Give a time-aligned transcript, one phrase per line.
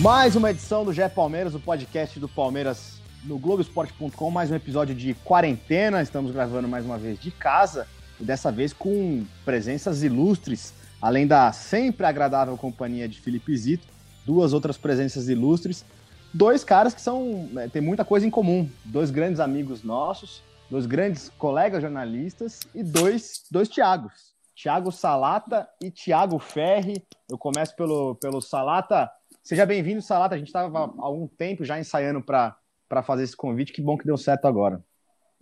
[0.00, 4.30] Mais uma edição do GE Palmeiras, o podcast do Palmeiras no Globoesporte.com.
[4.30, 6.00] Mais um episódio de quarentena.
[6.00, 7.86] Estamos gravando mais uma vez de casa
[8.18, 10.72] e dessa vez com presenças ilustres,
[11.02, 13.86] além da sempre agradável companhia de Felipe Zito,
[14.24, 15.84] duas outras presenças ilustres.
[16.32, 20.86] Dois caras que são né, tem muita coisa em comum, dois grandes amigos nossos, dois
[20.86, 24.30] grandes colegas jornalistas e dois, dois Tiagos.
[24.54, 27.02] Tiago Salata e Tiago Ferri.
[27.30, 29.10] Eu começo pelo, pelo Salata.
[29.42, 30.34] Seja bem-vindo, Salata.
[30.34, 32.56] A gente estava há algum tempo já ensaiando para
[33.02, 33.72] fazer esse convite.
[33.72, 34.84] Que bom que deu certo agora.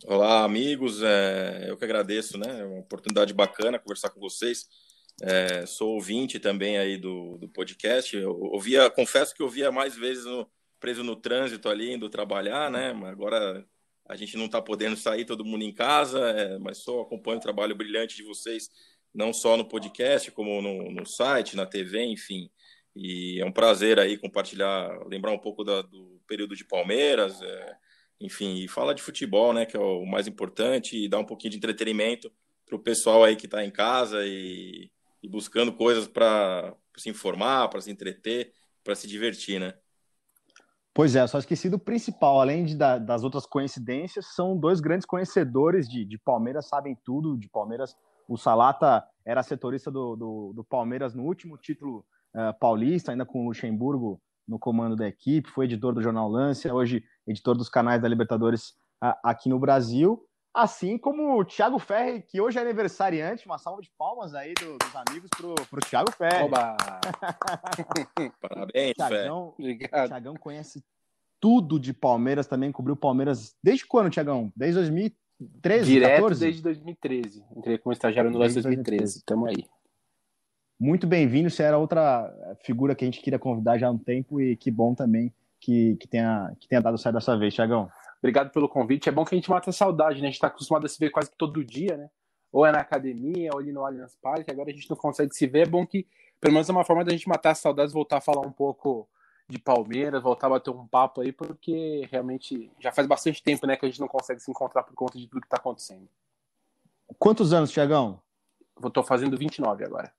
[0.06, 1.02] Olá, amigos.
[1.02, 2.60] É, eu que agradeço, né?
[2.60, 4.66] É uma oportunidade bacana conversar com vocês.
[5.20, 8.16] É, sou ouvinte também aí do, do podcast.
[8.16, 12.92] Eu ouvia, confesso que ouvia mais vezes no, preso no trânsito ali, indo trabalhar, né?
[12.92, 13.66] Mas agora
[14.08, 17.42] a gente não está podendo sair, todo mundo em casa, é, mas só acompanho o
[17.42, 18.70] trabalho brilhante de vocês,
[19.12, 22.48] não só no podcast, como no, no site, na TV, enfim.
[23.00, 27.76] E é um prazer aí compartilhar, lembrar um pouco da, do período de Palmeiras, é,
[28.20, 31.52] enfim, e falar de futebol, né, que é o mais importante, e dar um pouquinho
[31.52, 32.28] de entretenimento
[32.66, 34.90] para o pessoal aí que está em casa e,
[35.22, 39.74] e buscando coisas para se informar, para se entreter, para se divertir, né?
[40.92, 45.06] Pois é, só esqueci do principal, além de, da, das outras coincidências, são dois grandes
[45.06, 47.96] conhecedores de, de Palmeiras, sabem tudo de Palmeiras.
[48.28, 53.44] O Salata era setorista do, do, do Palmeiras no último título uh, paulista, ainda com
[53.44, 58.00] o Luxemburgo no comando da equipe, foi editor do Jornal Lance, hoje editor dos canais
[58.00, 58.70] da Libertadores
[59.04, 60.24] uh, aqui no Brasil.
[60.54, 64.78] Assim como o Thiago Ferri, que hoje é aniversariante, uma salva de palmas aí do,
[64.78, 66.44] dos amigos pro, pro Thiago Ferri.
[66.44, 66.76] Oba!
[68.40, 70.08] Parabéns, Thiagão, Obrigado.
[70.08, 70.82] Thiagão conhece
[71.38, 74.50] tudo de Palmeiras, também cobriu Palmeiras desde quando, Thiagão?
[74.56, 76.40] Desde 2013, Direto 14?
[76.40, 77.44] desde 2013.
[77.56, 79.22] Entrei como estagiário no Lance 2013.
[79.24, 79.64] Tamo aí
[80.78, 81.50] muito bem-vindo.
[81.50, 84.70] Você era outra figura que a gente queria convidar já há um tempo e que
[84.70, 87.90] bom também que, que, tenha, que tenha dado certo dessa vez, Thiagão.
[88.18, 89.08] Obrigado pelo convite.
[89.08, 90.28] É bom que a gente mata a saudade, né?
[90.28, 92.10] A gente está acostumado a se ver quase que todo dia, né?
[92.52, 94.50] Ou é na academia, ou ali no Allianz Parque.
[94.50, 95.66] Agora a gente não consegue se ver.
[95.66, 96.06] É bom que,
[96.40, 99.08] pelo menos, é uma forma da gente matar as saudades, voltar a falar um pouco
[99.48, 103.76] de Palmeiras, voltar a bater um papo aí, porque realmente já faz bastante tempo, né,
[103.76, 106.06] que a gente não consegue se encontrar por conta de tudo que está acontecendo.
[107.18, 108.20] Quantos anos, Tiagão?
[108.92, 110.12] Tô fazendo 29 agora.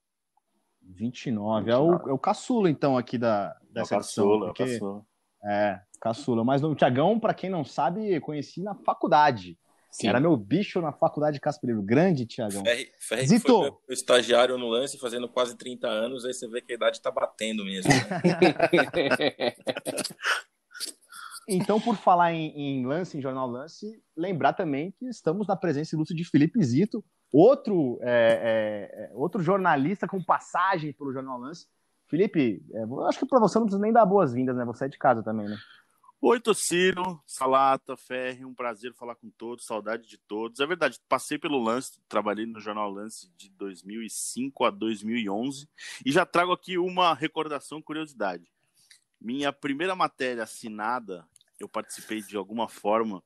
[0.95, 1.65] 29.
[1.65, 1.71] 29.
[1.71, 4.47] É, o, é o caçula, então, aqui da, dessa é o caçula, edição.
[4.47, 4.63] Porque...
[4.63, 5.05] É o caçula.
[5.43, 6.43] É, caçula.
[6.43, 9.57] Mas o Tiagão, para quem não sabe, conheci na faculdade.
[9.91, 10.07] Sim.
[10.07, 11.81] Era meu bicho na faculdade Caspereiro.
[11.81, 12.63] Grande, Tiagão.
[12.63, 13.47] Ferri, Ferri Zito.
[13.47, 17.01] foi meu estagiário no lance, fazendo quase 30 anos, aí você vê que a idade
[17.01, 17.91] tá batendo mesmo.
[17.91, 17.99] Né?
[21.49, 25.95] então, por falar em, em, lance, em jornal lance, lembrar também que estamos na presença
[25.95, 31.67] ilustre de Felipe Zito, outro, é, é, é, outro jornalista com passagem pelo Jornal Lance.
[32.07, 34.65] Felipe, é, acho que para você não precisa nem dar boas-vindas, né?
[34.65, 35.57] Você é de casa também, né?
[36.21, 40.59] Oi, Tocino, Salata, Ferri, um prazer falar com todos, saudade de todos.
[40.59, 45.69] É verdade, passei pelo Lance, trabalhei no Jornal Lance de 2005 a 2011
[46.05, 48.51] e já trago aqui uma recordação, curiosidade.
[49.21, 51.25] Minha primeira matéria assinada,
[51.57, 53.23] eu participei de alguma forma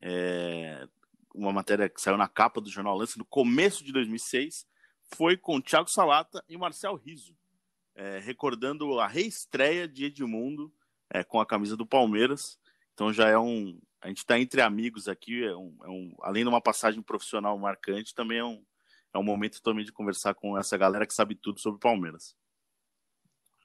[0.00, 0.88] é,
[1.34, 4.66] uma matéria que saiu na capa do Jornal Lance no começo de 2006,
[5.14, 7.36] foi com Thiago Salata e Marcel Riso,
[7.94, 10.72] é, recordando a reestreia de Edmundo
[11.10, 12.58] é, com a camisa do Palmeiras.
[12.94, 13.80] Então já é um.
[14.00, 17.58] A gente está entre amigos aqui, é um, é um, além de uma passagem profissional
[17.58, 18.64] marcante, também é um,
[19.12, 22.34] é um momento também de conversar com essa galera que sabe tudo sobre Palmeiras.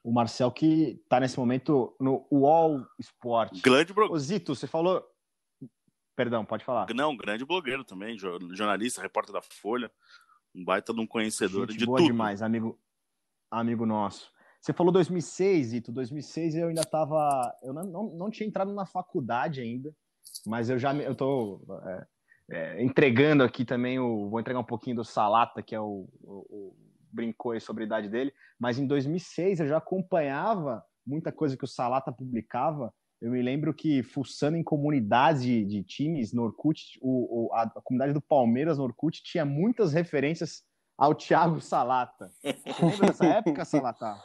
[0.03, 3.61] O Marcel que está nesse momento no UOL Sport.
[3.61, 5.03] Grande Ô, Zito, você falou,
[6.15, 6.87] Perdão, pode falar.
[6.93, 9.91] Não, grande blogueiro também, jornalista, repórter da Folha,
[10.55, 12.07] um baita de um conhecedor Gente de boa tudo.
[12.07, 12.79] demais, amigo,
[13.51, 14.31] amigo nosso.
[14.61, 15.91] Você falou 2006, Ito.
[15.91, 19.93] 2006 eu ainda estava, eu não, não, não, tinha entrado na faculdade ainda,
[20.47, 22.07] mas eu já eu tô é,
[22.51, 26.45] é, entregando aqui também o, vou entregar um pouquinho do Salata, que é o, o,
[26.49, 26.75] o
[27.11, 31.63] brincou aí sobre a idade dele, mas em 2006 eu já acompanhava muita coisa que
[31.63, 32.93] o Salata publicava
[33.25, 37.63] eu me lembro que, fuçando em comunidades de, de times no Orkut, o, o a,
[37.63, 40.63] a, comunidade do Palmeiras no Orkut tinha muitas referências
[40.95, 42.29] ao Thiago Salata.
[42.39, 44.15] Você lembra dessa época, Salata?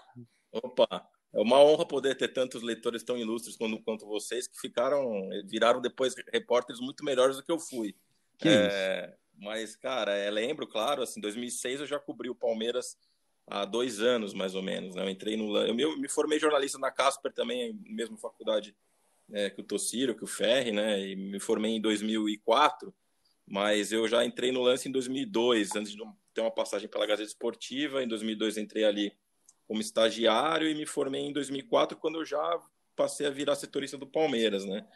[0.52, 5.30] Opa, é uma honra poder ter tantos leitores tão ilustres quanto, quanto vocês que ficaram,
[5.46, 7.96] viraram depois repórteres muito melhores do que eu fui.
[8.36, 12.98] Que é, mas, cara, é, lembro, claro, assim, 2006 eu já cobri o Palmeiras
[13.46, 14.94] há dois anos, mais ou menos.
[14.94, 15.02] Né?
[15.02, 15.56] Eu entrei no.
[15.56, 18.76] Eu me, me formei jornalista na Casper também, mesma faculdade
[19.32, 21.00] é, que o Tociro, que o Ferri, né?
[21.08, 22.94] E me formei em 2004,
[23.46, 25.98] mas eu já entrei no lance em 2002, antes de
[26.32, 28.02] ter uma passagem pela Gazeta Esportiva.
[28.02, 29.12] Em 2002 entrei ali
[29.66, 32.60] como estagiário e me formei em 2004, quando eu já
[32.96, 34.86] passei a virar setorista do Palmeiras, né?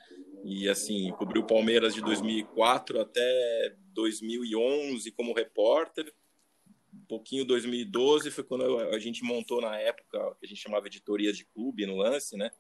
[0.45, 6.13] E assim, cobri o Palmeiras de 2004 até 2011 como repórter.
[6.93, 11.33] Um pouquinho 2012 foi quando a gente montou na época que a gente chamava editoria
[11.33, 12.51] de clube no lance, né?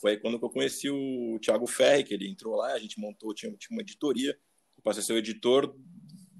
[0.00, 3.52] Foi quando eu conheci o Thiago Ferri, que ele entrou lá, a gente montou, tinha,
[3.52, 4.36] tinha uma editoria,
[4.76, 5.74] eu passei a ser o editor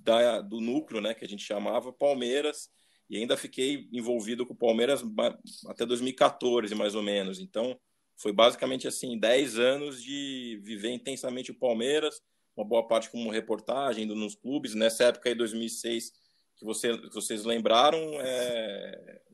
[0.03, 2.71] da, do núcleo, né, que a gente chamava Palmeiras,
[3.09, 5.03] e ainda fiquei envolvido com o Palmeiras
[5.67, 7.41] até 2014, mais ou menos.
[7.41, 7.79] Então,
[8.17, 12.23] foi basicamente assim, 10 anos de viver intensamente o Palmeiras,
[12.57, 14.75] uma boa parte como reportagem, indo nos clubes.
[14.75, 16.13] Nessa época aí, 2006,
[16.57, 17.99] que, você, que vocês lembraram,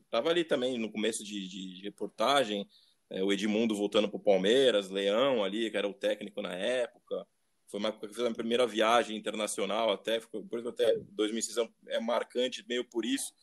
[0.03, 2.67] estava é, ali também no começo de, de reportagem,
[3.09, 7.25] é, o Edmundo voltando para o Palmeiras, Leão ali, que era o técnico na época.
[7.69, 13.05] Foi uma a primeira viagem internacional até, por isso até 2006 é marcante meio por
[13.05, 13.33] isso,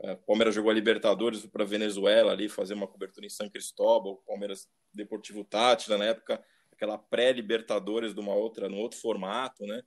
[0.00, 4.68] é, Palmeiras jogou a Libertadores para Venezuela ali, fazer uma cobertura em São Cristóbal, Palmeiras
[4.94, 6.42] Deportivo Tátila, na época,
[6.72, 9.82] aquela pré-Libertadores de uma outra, no outro formato, né?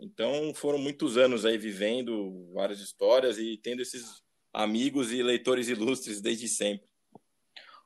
[0.00, 4.20] Então foram muitos anos aí vivendo várias histórias e tendo esses
[4.52, 6.91] amigos e leitores ilustres desde sempre.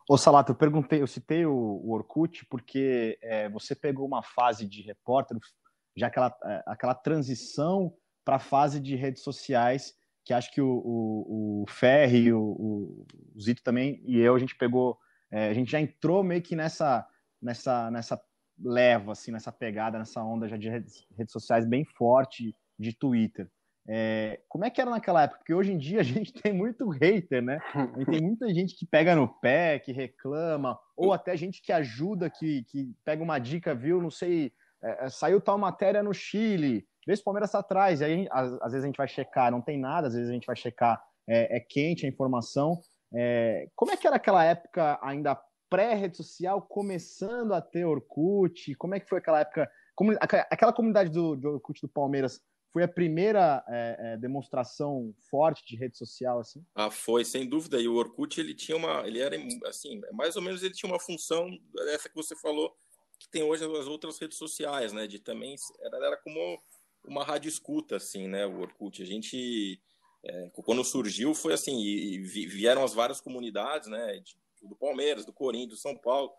[0.09, 4.65] Ô Salato, eu perguntei, eu citei o, o Orkut porque é, você pegou uma fase
[4.65, 5.37] de repórter,
[5.97, 7.93] já aquela, é, aquela transição
[8.25, 9.95] para a fase de redes sociais
[10.25, 13.07] que acho que o, o, o Ferri, o, o,
[13.41, 14.99] Zito também e eu, a gente pegou,
[15.31, 17.07] é, a gente já entrou meio que nessa,
[17.41, 18.21] nessa, nessa
[18.59, 23.49] leva, assim, nessa pegada, nessa onda já de redes, redes sociais bem forte de Twitter.
[23.89, 25.39] É, como é que era naquela época?
[25.39, 27.61] Porque hoje em dia a gente tem muito hater, né?
[28.11, 32.65] tem muita gente que pega no pé, que reclama, ou até gente que ajuda, que,
[32.65, 34.03] que pega uma dica, viu?
[34.03, 34.53] Não sei,
[34.83, 38.01] é, é saiu tal matéria no Chile, vê se o Palmeiras está atrás.
[38.01, 40.35] E aí, às, às, vezes a gente vai checar, não tem nada, às vezes a
[40.35, 42.81] gente vai checar, é, é quente a informação.
[43.15, 45.41] É, como é que era aquela época ainda
[45.71, 48.75] pré-rede social, começando a ter Orkut?
[48.77, 49.71] Como é que foi aquela época?
[49.95, 52.41] Como, aquela comunidade do, do Orkut do Palmeiras
[52.77, 56.63] foi a primeira é, é, demonstração forte de rede social assim?
[56.75, 57.81] Ah, foi sem dúvida.
[57.81, 59.35] E o Orkut ele tinha uma, ele era
[59.65, 61.49] assim, mais ou menos ele tinha uma função
[61.89, 62.77] essa que você falou
[63.19, 65.07] que tem hoje as outras redes sociais, né?
[65.07, 66.63] De também era, era como
[67.03, 68.47] uma rádio escuta, assim, né?
[68.47, 69.03] O Orkut.
[69.03, 69.81] A gente,
[70.23, 74.23] é, quando surgiu, foi assim, e, vieram as várias comunidades, né?
[74.61, 76.31] Do Palmeiras, do Corinthians, do São Paulo.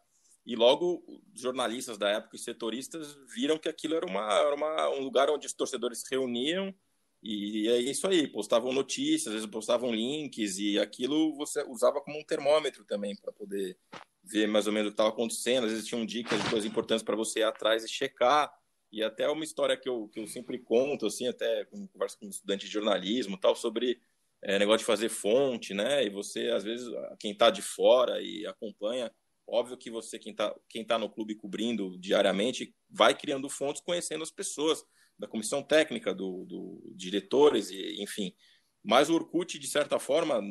[0.48, 1.04] E logo
[1.36, 5.46] jornalistas da época e setoristas viram que aquilo era, uma, era uma, um lugar onde
[5.46, 6.74] os torcedores se reuniam
[7.22, 12.20] e é isso aí, postavam notícias, às vezes postavam links e aquilo você usava como
[12.20, 13.78] um termômetro também para poder
[14.24, 15.66] ver mais ou menos o que estava acontecendo.
[15.66, 18.52] Às vezes tinham dicas de coisas importantes para você ir atrás e checar.
[18.92, 22.30] E até uma história que eu, que eu sempre conto, assim, até com conversa com
[22.30, 24.00] estudantes de jornalismo tal, sobre
[24.42, 26.06] é, negócio de fazer fonte, né?
[26.06, 26.88] E você, às vezes,
[27.20, 29.12] quem está de fora e acompanha,
[29.48, 34.24] óbvio que você, quem está quem tá no clube cobrindo diariamente, vai criando fontes, conhecendo
[34.24, 34.84] as pessoas
[35.18, 38.34] da comissão técnica, do, do diretores, e, enfim.
[38.84, 40.42] Mas o Orkut, de certa forma,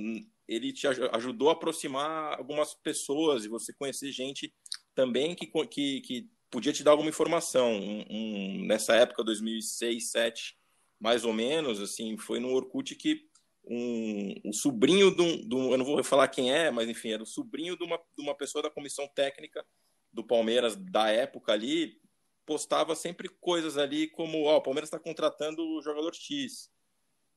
[0.49, 4.53] ele te ajudou a aproximar algumas pessoas e você conhecer gente
[4.95, 7.73] também que, que, que podia te dar alguma informação.
[7.73, 10.57] Um, um, nessa época, 2006, 2007,
[10.99, 13.21] mais ou menos, assim, foi no Orkut que
[13.67, 17.27] um, um sobrinho de um, eu não vou falar quem é, mas enfim, era o
[17.27, 19.65] sobrinho de uma, de uma pessoa da comissão técnica
[20.13, 22.01] do Palmeiras da época ali,
[22.45, 26.71] postava sempre coisas ali como, ó, oh, o Palmeiras está contratando o jogador X.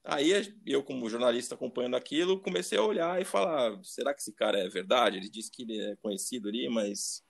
[0.03, 0.31] Aí
[0.65, 4.69] eu, como jornalista acompanhando aquilo, comecei a olhar e falar: será que esse cara é
[4.69, 5.17] verdade?
[5.17, 7.21] Ele disse que ele é conhecido ali, mas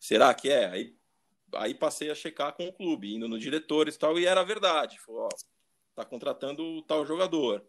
[0.00, 0.66] será que é?
[0.66, 0.96] Aí
[1.56, 4.98] aí passei a checar com o clube, indo no diretores e tal, e era verdade.
[5.00, 5.28] Falou, ó,
[5.94, 7.64] tá contratando tal jogador.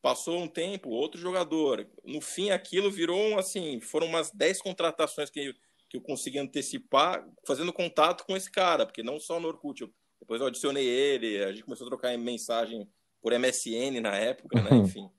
[0.00, 1.88] Passou um tempo, outro jogador.
[2.04, 5.54] No fim, aquilo virou um, assim, foram umas 10 contratações que,
[5.88, 9.92] que eu consegui antecipar, fazendo contato com esse cara, porque não só no Orkut, eu,
[10.20, 12.88] depois eu adicionei ele, a gente começou a trocar mensagem
[13.20, 14.84] por MSN na época, né, uhum.
[14.84, 15.10] enfim.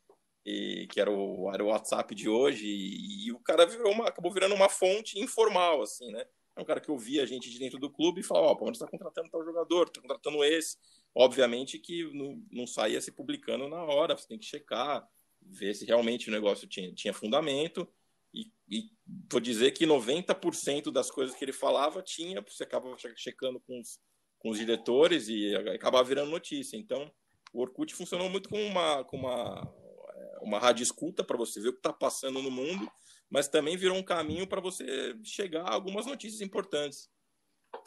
[0.46, 4.08] E, que era o, era o WhatsApp de hoje, e, e o cara virou uma,
[4.08, 6.24] acabou virando uma fonte informal, assim, né?
[6.56, 8.56] É um cara que ouvia a gente de dentro do clube e falava, ó, oh,
[8.56, 10.78] Palmeiras está contratando tal jogador, está contratando esse.
[11.16, 15.08] Obviamente que não, não saía se publicando na hora, você tem que checar,
[15.42, 17.88] ver se realmente o negócio tinha, tinha fundamento.
[18.34, 18.90] e, e
[19.32, 24.00] vou dizer que 90% das coisas que ele falava tinha, você acaba checando com os,
[24.38, 26.78] com os diretores e acabava virando notícia.
[26.78, 27.12] Então,
[27.52, 29.74] o Orkut funcionou muito como uma, como uma,
[30.14, 32.90] é, uma rádio escuta para você ver o que está passando no mundo,
[33.30, 37.10] mas também virou um caminho para você chegar a algumas notícias importantes.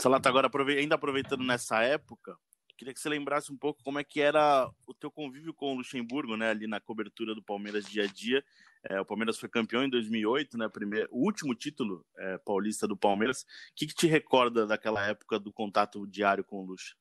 [0.00, 2.36] Salata, agora ainda aproveitando nessa época,
[2.76, 5.76] queria que você lembrasse um pouco como é que era o teu convívio com o
[5.76, 8.44] Luxemburgo, né, ali na cobertura do Palmeiras dia a dia.
[8.88, 12.96] É, o Palmeiras foi campeão em 2008, né, primeiro, o último título é, paulista do
[12.96, 13.42] Palmeiras.
[13.42, 16.94] O que, que, te recorda daquela época do contato diário com o Luxa?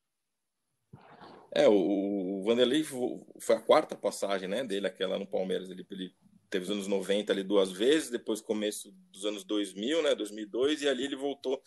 [1.54, 5.68] É, o, o Vanderlei foi a quarta passagem né, dele, aquela no Palmeiras.
[5.68, 6.14] Ele, ele
[6.48, 10.88] teve os anos 90 ali duas vezes, depois começo dos anos 2000, né, 2002, e
[10.88, 11.60] ali ele voltou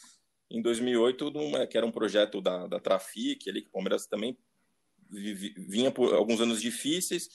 [0.50, 4.38] em 2008, numa, que era um projeto da, da Trafic, ali, que o Palmeiras também
[5.10, 7.30] vinha por alguns anos difíceis,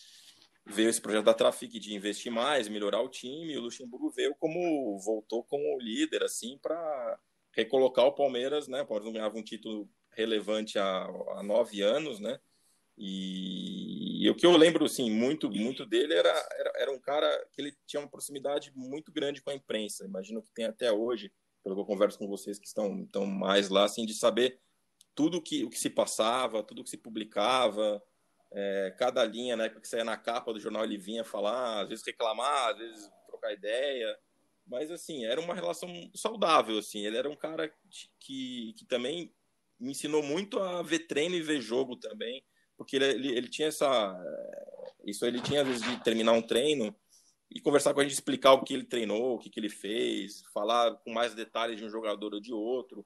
[0.66, 4.34] veio esse projeto da Trafic de investir mais, melhorar o time, e o Luxemburgo veio
[4.36, 7.18] como, voltou como líder, assim, para
[7.52, 11.04] recolocar o Palmeiras, né, o Palmeiras não ganhava um título relevante há,
[11.36, 12.38] há nove anos, né,
[12.96, 17.48] e, e, o que eu lembro, assim, muito, muito dele era, era, era um cara
[17.52, 21.32] que ele tinha uma proximidade muito grande com a imprensa, imagino que tem até hoje,
[21.62, 24.60] pelo que eu converso com vocês que estão, estão mais lá, assim, de saber
[25.14, 28.02] tudo que, o que se passava, tudo que se publicava,
[28.52, 32.04] é, cada linha, né, que saía na capa do jornal ele vinha falar, às vezes
[32.04, 34.18] reclamar, às vezes trocar ideia,
[34.66, 37.72] mas assim, era uma relação saudável, assim, ele era um cara
[38.18, 39.32] que, que também
[39.78, 42.44] me ensinou muito a ver treino e ver jogo também,
[42.76, 44.16] porque ele, ele, ele tinha essa,
[45.04, 46.94] isso ele tinha às vezes de terminar um treino,
[47.50, 50.42] e conversar com a gente, explicar o que ele treinou, o que, que ele fez,
[50.54, 53.04] falar com mais detalhes de um jogador ou de outro,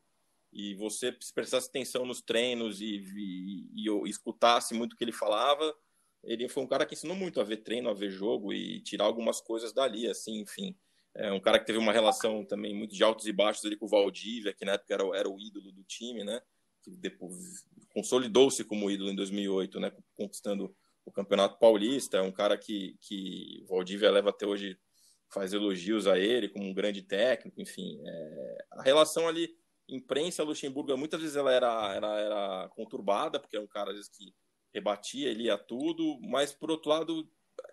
[0.52, 5.12] e você se prestasse atenção nos treinos e, e, e, escutasse muito o que ele
[5.12, 5.74] falava,
[6.22, 9.04] ele foi um cara que ensinou muito a ver treino, a ver jogo e tirar
[9.04, 10.76] algumas coisas dali, assim, enfim.
[11.14, 13.86] É um cara que teve uma relação também muito de altos e baixos ali com
[13.86, 16.40] o Valdívia, que na época era, era o ídolo do time, né?
[16.82, 19.92] Que depois consolidou-se como ídolo em 2008, né?
[20.16, 20.74] Conquistando
[21.04, 24.78] o Campeonato Paulista, é um cara que, que o Valdívia leva até hoje,
[25.32, 28.00] faz elogios a ele como um grande técnico, enfim.
[28.06, 29.54] É, a relação ali,
[29.88, 34.34] imprensa-Luxemburgo, muitas vezes ela era, era, era conturbada, porque é um cara, às vezes, que
[34.72, 37.28] rebatia, ele ia tudo, mas, por outro lado,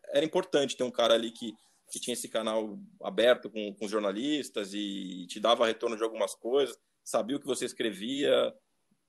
[0.09, 1.53] era importante ter um cara ali que,
[1.89, 6.35] que tinha esse canal aberto com, com os jornalistas e te dava retorno de algumas
[6.35, 8.53] coisas, sabia o que você escrevia,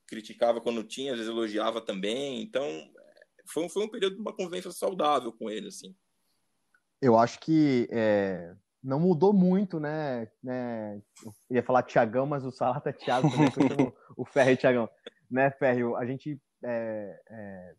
[0.06, 2.42] criticava quando tinha, às vezes elogiava também.
[2.42, 2.66] Então,
[3.52, 5.94] foi um, foi um período de uma convivência saudável com ele, assim.
[7.00, 10.28] Eu acho que é, não mudou muito, né?
[10.42, 11.00] né?
[11.24, 14.56] Eu ia falar Tiagão, mas o Salata é Thiago também, eu chamo o Ferro e
[14.56, 14.88] Tiagão.
[15.30, 15.96] Né, Ferro?
[15.96, 17.74] A gente é, é,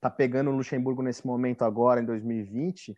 [0.00, 2.96] tá pegando o Luxemburgo nesse momento agora, em 2020,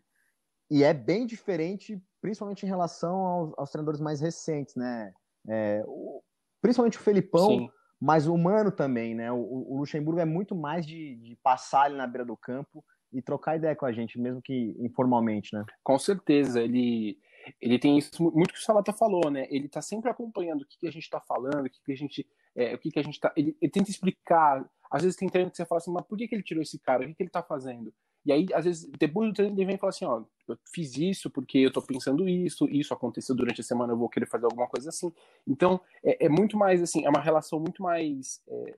[0.69, 5.13] e é bem diferente, principalmente em relação aos, aos treinadores mais recentes, né?
[5.47, 6.21] É, o,
[6.61, 7.69] principalmente o Felipão, Sim
[8.01, 9.31] mas humano também, né?
[9.31, 13.21] O, o Luxemburgo é muito mais de, de, passar ali na beira do campo e
[13.21, 15.63] trocar ideia com a gente, mesmo que informalmente, né?
[15.83, 17.19] Com certeza, ele
[17.59, 19.47] ele tem isso muito que o Salata falou, né?
[19.49, 21.95] Ele tá sempre acompanhando o que, que a gente está falando, o que, que a
[21.95, 24.67] gente, é, o que, que a gente tá, ele, ele, tenta explicar.
[24.91, 26.79] Às vezes tem treino que você fala assim, mas por que, que ele tirou esse
[26.79, 27.03] cara?
[27.03, 27.93] O que, que ele tá fazendo?
[28.25, 30.95] E aí, às vezes, depois do treino, ele vem e fala assim: ó, eu fiz
[30.97, 34.45] isso porque eu tô pensando isso, isso aconteceu durante a semana, eu vou querer fazer
[34.45, 35.11] alguma coisa assim.
[35.47, 38.41] Então, é, é muito mais, assim, é uma relação muito mais.
[38.47, 38.75] É...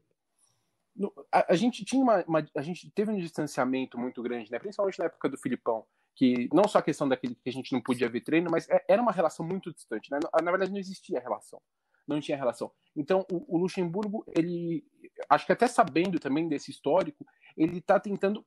[1.31, 4.59] A, a, gente tinha uma, uma, A gente teve um distanciamento muito grande, né?
[4.59, 5.85] Principalmente na época do Filipão,
[6.15, 8.85] que não só a questão daquele que a gente não podia ver treino, mas é,
[8.87, 10.19] era uma relação muito distante, né?
[10.23, 11.59] Na, na verdade, não existia relação
[12.07, 12.71] não tinha relação.
[12.95, 14.83] Então, o, o, Luxemburgo, ele,
[15.29, 17.25] acho que até sabendo também desse histórico,
[17.57, 18.45] ele está tentando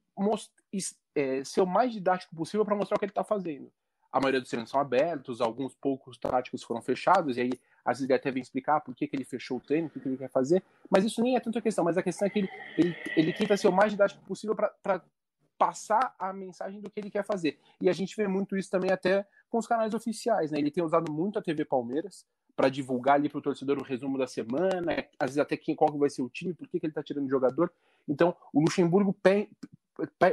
[1.15, 3.71] é, ser o mais didático possível para mostrar o que ele está fazendo.
[4.13, 7.51] A maioria dos treinos são abertos, alguns poucos táticos foram fechados, e aí
[7.85, 10.01] às vezes ele até vem explicar por que, que ele fechou o treino, o que,
[10.01, 12.31] que ele quer fazer, mas isso nem é tanto a questão, mas a questão é
[12.31, 15.03] que ele, ele, ele tenta ser o mais didático possível para
[15.59, 17.59] passar a mensagem do que ele quer fazer.
[17.81, 20.59] E a gente vê muito isso também até com os canais oficiais, né?
[20.59, 24.17] Ele tem usado muito a TV Palmeiras para divulgar ali para o torcedor o resumo
[24.17, 26.91] da semana, às vezes até quem, qual vai ser o time, por que, que ele
[26.91, 27.71] está tirando o jogador.
[28.09, 29.13] Então, o Luxemburgo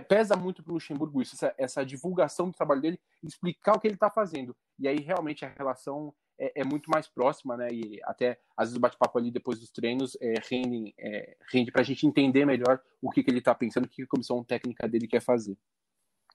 [0.08, 3.88] pesa muito para o Luxemburgo isso, essa, essa, divulgação do trabalho dele, explicar o que
[3.88, 4.56] ele está fazendo.
[4.78, 7.70] E aí, realmente, a relação é, é, muito mais próxima, né?
[7.72, 11.82] E até, às vezes, o bate-papo ali depois dos treinos é, rende, é, rende para
[11.82, 14.88] a gente entender melhor o que, que ele está pensando, o que a comissão técnica
[14.88, 15.58] dele quer fazer.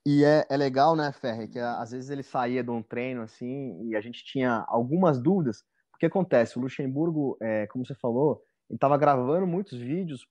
[0.07, 3.79] E é, é legal, né, Ferre, que às vezes ele saía de um treino assim
[3.85, 5.65] e a gente tinha algumas dúvidas.
[5.95, 6.59] O que acontece?
[6.59, 10.27] O Luxemburgo, é, como você falou, ele estava gravando muitos vídeos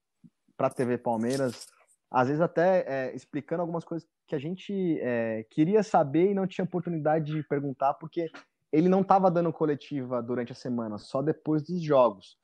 [0.55, 1.67] para a TV Palmeiras,
[2.11, 6.47] às vezes até é, explicando algumas coisas que a gente é, queria saber e não
[6.47, 8.29] tinha oportunidade de perguntar, porque
[8.71, 12.37] ele não estava dando coletiva durante a semana, só depois dos jogos.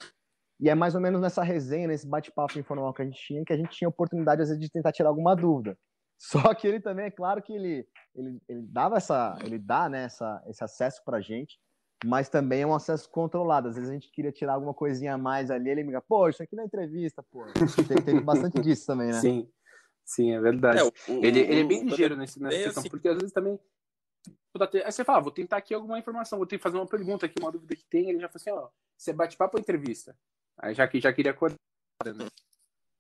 [0.60, 3.52] E é mais ou menos nessa resenha, nesse bate-papo informal que a gente tinha, que
[3.52, 5.78] a gente tinha oportunidade, às vezes, de tentar tirar alguma dúvida.
[6.18, 10.06] Só que ele também, é claro que ele, ele, ele dava essa, ele dá né,
[10.06, 11.60] essa, esse acesso pra gente,
[12.04, 13.70] mas também é um acesso controlado.
[13.70, 16.28] Às vezes a gente queria tirar alguma coisinha a mais ali, ele me diga, pô,
[16.30, 17.46] isso aqui não é entrevista, pô.
[17.88, 19.20] Teve, teve bastante disso também, né?
[19.20, 19.50] Sim,
[20.04, 20.80] sim, é verdade.
[20.80, 20.92] É, o,
[21.24, 22.90] ele, o, ele é bem ligeiro nesse, nessa questão, assim...
[22.90, 23.60] porque às vezes também
[24.86, 27.26] Aí você fala, ah, vou tentar aqui alguma informação, vou ter que fazer uma pergunta
[27.26, 28.10] aqui, uma dúvida que tem.
[28.10, 30.16] Ele já fala assim, ó, você bate papo ou entrevista?
[30.60, 31.58] Aí já que já queria acordar,
[32.06, 32.28] né?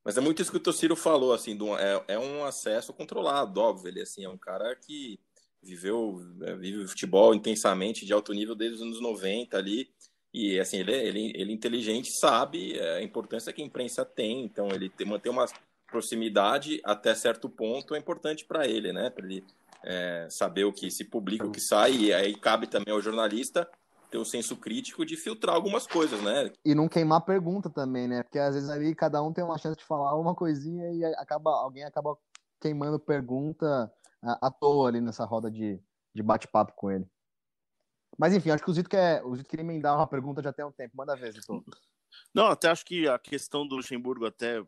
[0.04, 3.88] Mas é muito isso que o Tociro falou, assim, é, é um acesso controlado, óbvio.
[3.90, 5.20] Ele assim, é um cara que
[5.64, 9.90] viveu, é, vive o futebol intensamente de alto nível desde os anos 90 ali.
[10.34, 14.44] E assim, ele, é, ele, ele é inteligente, sabe a importância que a imprensa tem,
[14.44, 15.46] então ele manter uma
[15.88, 19.12] proximidade até certo ponto é importante para ele, né?
[19.12, 19.46] Para ele
[19.84, 23.70] é, saber o que se publica, o que sai, e aí cabe também ao jornalista
[24.10, 26.52] ter o senso crítico de filtrar algumas coisas, né?
[26.66, 28.24] E não queimar pergunta também, né?
[28.24, 31.52] Porque às vezes ali cada um tem uma chance de falar uma coisinha e acaba
[31.52, 32.18] alguém acaba
[32.60, 33.92] queimando pergunta
[34.24, 35.80] à, toa ali nessa roda de,
[36.14, 37.06] de bate-papo com ele.
[38.18, 40.64] Mas enfim, acho que o Zito quer, o Zito queria emendar uma pergunta já tem
[40.64, 40.96] um tempo.
[40.96, 41.64] Manda ver, Zito.
[42.34, 44.64] Não, até acho que a questão do Luxemburgo até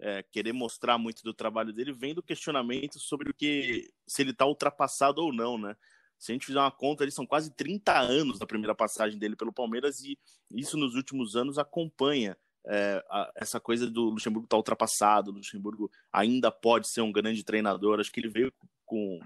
[0.00, 4.30] é, querer mostrar muito do trabalho dele vem do questionamento sobre o que se ele
[4.30, 5.76] está ultrapassado ou não, né?
[6.18, 9.36] Se a gente fizer uma conta, eles são quase 30 anos da primeira passagem dele
[9.36, 10.18] pelo Palmeiras e
[10.50, 12.36] isso nos últimos anos acompanha
[12.66, 17.12] é, a, essa coisa do Luxemburgo estar tá ultrapassado, o Luxemburgo ainda pode ser um
[17.12, 18.00] grande treinador.
[18.00, 18.52] Acho que ele veio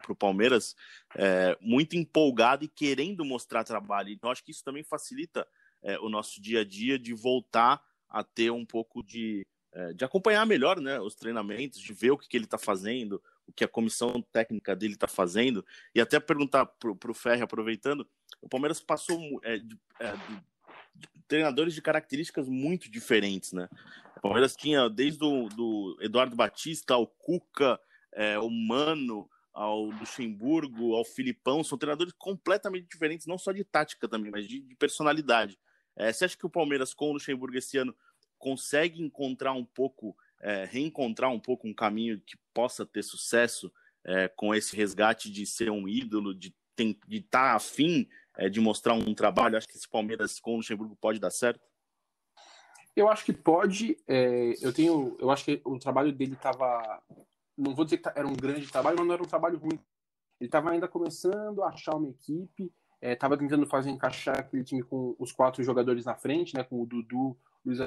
[0.02, 0.74] para o Palmeiras
[1.14, 4.10] é, muito empolgado e querendo mostrar trabalho.
[4.10, 5.46] Então, acho que isso também facilita
[5.82, 10.04] é, o nosso dia a dia de voltar a ter um pouco de, é, de
[10.04, 13.64] acompanhar melhor né, os treinamentos, de ver o que, que ele está fazendo, o que
[13.64, 15.64] a comissão técnica dele está fazendo,
[15.94, 18.06] e até perguntar para o Ferre, aproveitando,
[18.40, 19.78] o Palmeiras passou é, é, de,
[20.94, 23.68] de, treinadores de características muito diferentes, né?
[24.16, 27.80] O Palmeiras tinha desde o do Eduardo Batista ao Cuca,
[28.12, 34.08] é, o Mano, ao Luxemburgo, ao Filipão, são treinadores completamente diferentes, não só de tática
[34.08, 35.58] também, mas de, de personalidade.
[35.96, 37.94] É, você acha que o Palmeiras com o Luxemburgo esse ano
[38.38, 43.72] consegue encontrar um pouco é, reencontrar um pouco um caminho que possa ter sucesso
[44.04, 46.52] é, com esse resgate de ser um ídolo, de
[47.08, 49.56] estar tá afim é, de mostrar um trabalho?
[49.56, 51.60] Acho que esse Palmeiras com o Luxemburgo pode dar certo?
[52.94, 53.96] Eu acho que pode.
[54.06, 57.02] É, eu tenho, eu acho que o trabalho dele estava,
[57.56, 59.78] não vou dizer que era um grande trabalho, mas não era um trabalho ruim.
[60.40, 64.82] Ele estava ainda começando a achar uma equipe, estava é, tentando fazer encaixar aquele time
[64.82, 67.78] com os quatro jogadores na frente, né, com o Dudu, Luiz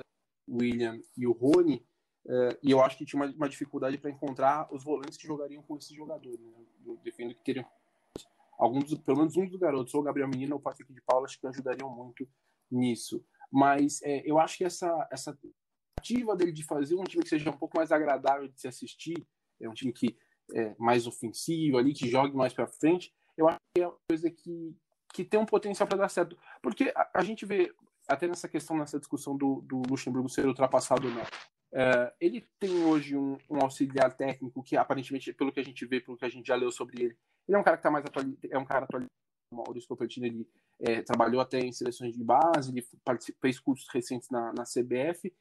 [0.48, 1.86] William e o Rony.
[2.26, 5.62] Uh, e eu acho que tinha uma, uma dificuldade para encontrar os volantes que jogariam
[5.62, 6.40] com esses jogadores.
[6.40, 6.66] Né?
[6.86, 7.66] Eu defendo que teriam
[8.58, 11.26] alguns, pelo menos um dos garotos, ou o Gabriel Menino ou o Patrick de Paula,
[11.26, 12.28] acho que ajudariam muito
[12.72, 13.24] nisso.
[13.52, 15.38] Mas é, eu acho que essa, essa
[16.00, 19.16] ativa dele de fazer um time que seja um pouco mais agradável de se assistir,
[19.66, 20.18] é um time que
[20.54, 24.30] é mais ofensivo ali, que jogue mais para frente, eu acho que é uma coisa
[24.30, 24.76] que,
[25.14, 26.38] que tem um potencial para dar certo.
[26.62, 27.74] Porque a, a, gente vê,
[28.08, 31.24] até nessa questão, nessa discussão do, do Luxemburgo ser ultrapassado ou não,
[31.76, 36.00] Uh, ele tem hoje um, um, auxiliar técnico que aparentemente, pelo que a gente vê,
[36.00, 38.06] pelo que a gente já leu sobre ele, ele é um cara que está mais
[38.06, 39.12] atualizado, é um cara atualizado.
[39.52, 40.50] O Maurício Copertino ele
[40.80, 42.82] é, trabalhou até em seleções de base, ele
[43.42, 45.36] fez cursos recentes na, na CBF.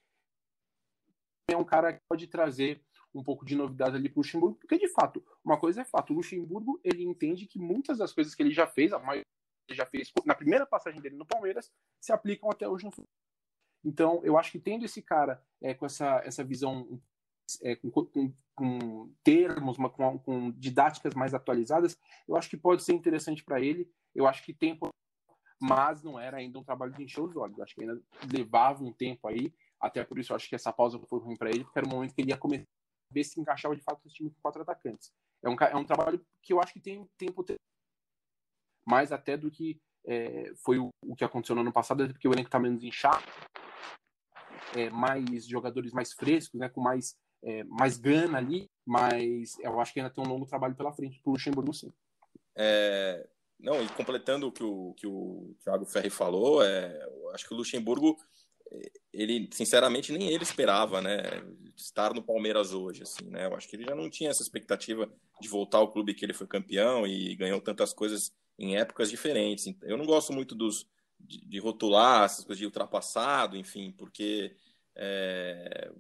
[1.49, 2.83] É um cara que pode trazer
[3.15, 6.13] um pouco de novidade ali para o Luxemburgo, porque de fato, uma coisa é fato,
[6.13, 9.23] o Luxemburgo ele entende que muitas das coisas que ele já fez, a maioria
[9.69, 12.93] ele já fez na primeira passagem dele no Palmeiras, se aplicam até hoje no
[13.85, 17.01] então, eu acho que tendo esse cara é, com essa, essa visão
[17.63, 22.83] é, com, com, com, termos, uma, com, com, didáticas mais atualizadas, eu acho que pode
[22.83, 23.91] ser interessante para ele.
[24.15, 24.89] Eu acho que tempo,
[25.61, 27.59] mas não era ainda um trabalho de encher os olhos.
[27.59, 28.01] Eu acho que ainda
[28.33, 29.53] levava um tempo aí.
[29.79, 31.91] Até por isso, eu acho que essa pausa foi ruim para ele, porque era o
[31.91, 32.65] momento que ele ia começar
[33.15, 35.13] ver se encaixava de fato esse time com quatro atacantes.
[35.43, 37.45] É um, é um trabalho que eu acho que tem tempo
[38.87, 42.33] mais até do que é, foi o, o, que aconteceu no ano passado, porque o
[42.33, 43.25] elenco está menos inchado
[44.77, 49.93] é, mais jogadores mais frescos, né, com mais, é, mais gana ali, mas eu acho
[49.93, 51.93] que ainda tem um longo trabalho pela frente para o Luxemburgo, sim.
[52.57, 53.27] É,
[53.59, 57.57] não, e completando o que o, que o Thiago Ferri falou, é, acho que o
[57.57, 58.17] Luxemburgo,
[59.13, 61.23] ele, sinceramente, nem ele esperava, né,
[61.77, 65.11] estar no Palmeiras hoje, assim, né, eu acho que ele já não tinha essa expectativa
[65.41, 69.73] de voltar ao clube que ele foi campeão e ganhou tantas coisas em épocas diferentes.
[69.83, 70.87] Eu não gosto muito dos,
[71.19, 74.57] de, de rotular essas coisas de ultrapassado, enfim, porque
[74.97, 75.91] é,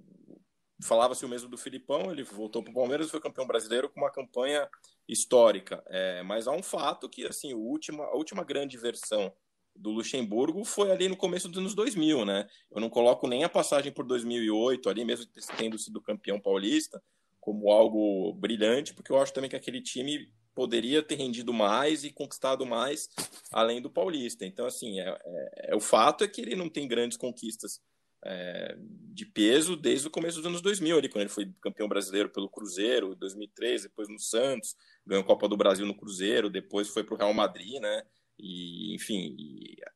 [0.83, 4.01] Falava-se o mesmo do Filipão, ele voltou para o Palmeiras e foi campeão brasileiro com
[4.01, 4.69] uma campanha
[5.09, 5.83] histórica.
[5.87, 9.33] É, mas há um fato que assim, o última, a última grande versão
[9.75, 12.47] do Luxemburgo foi ali no começo dos anos 2000, né?
[12.71, 17.03] Eu não coloco nem a passagem por 2008, ali mesmo tendo sido campeão paulista,
[17.41, 22.13] como algo brilhante, porque eu acho também que aquele time poderia ter rendido mais e
[22.13, 23.09] conquistado mais
[23.53, 24.47] além do paulista.
[24.47, 27.81] Então, assim, é, é, é o fato é que ele não tem grandes conquistas
[28.25, 32.31] é, de peso desde o começo dos anos 2000, ali, quando ele foi campeão brasileiro
[32.31, 34.75] pelo Cruzeiro, em 2003, depois no Santos,
[35.07, 38.03] ganhou a Copa do Brasil no Cruzeiro, depois foi para o Real Madrid, né?
[38.39, 39.37] E, enfim,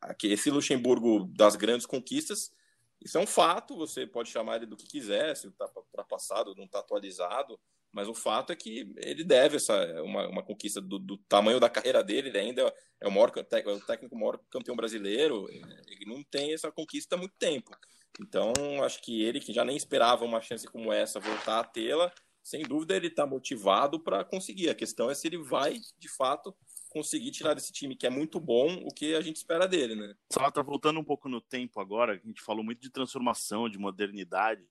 [0.01, 2.53] aqui, esse Luxemburgo das grandes conquistas,
[3.01, 6.65] isso é um fato, você pode chamar ele do que quiser, se está ultrapassado, não
[6.65, 7.59] está atualizado,
[7.93, 11.71] mas o fato é que ele deve essa uma, uma conquista do, do, tamanho da
[11.71, 16.23] carreira dele, ele ainda é o, maior, é o técnico maior campeão brasileiro, ele não
[16.25, 17.71] tem essa conquista há muito tempo.
[18.21, 22.13] Então, acho que ele, que já nem esperava uma chance como essa, voltar a tê-la,
[22.43, 24.71] sem dúvida ele está motivado para conseguir.
[24.71, 26.57] A questão é se ele vai, de fato,
[26.99, 30.15] conseguir tirar desse time que é muito bom o que a gente espera dele, né?
[30.33, 33.79] Só tá voltando um pouco no tempo agora, a gente falou muito de transformação, de
[33.79, 34.67] modernidade.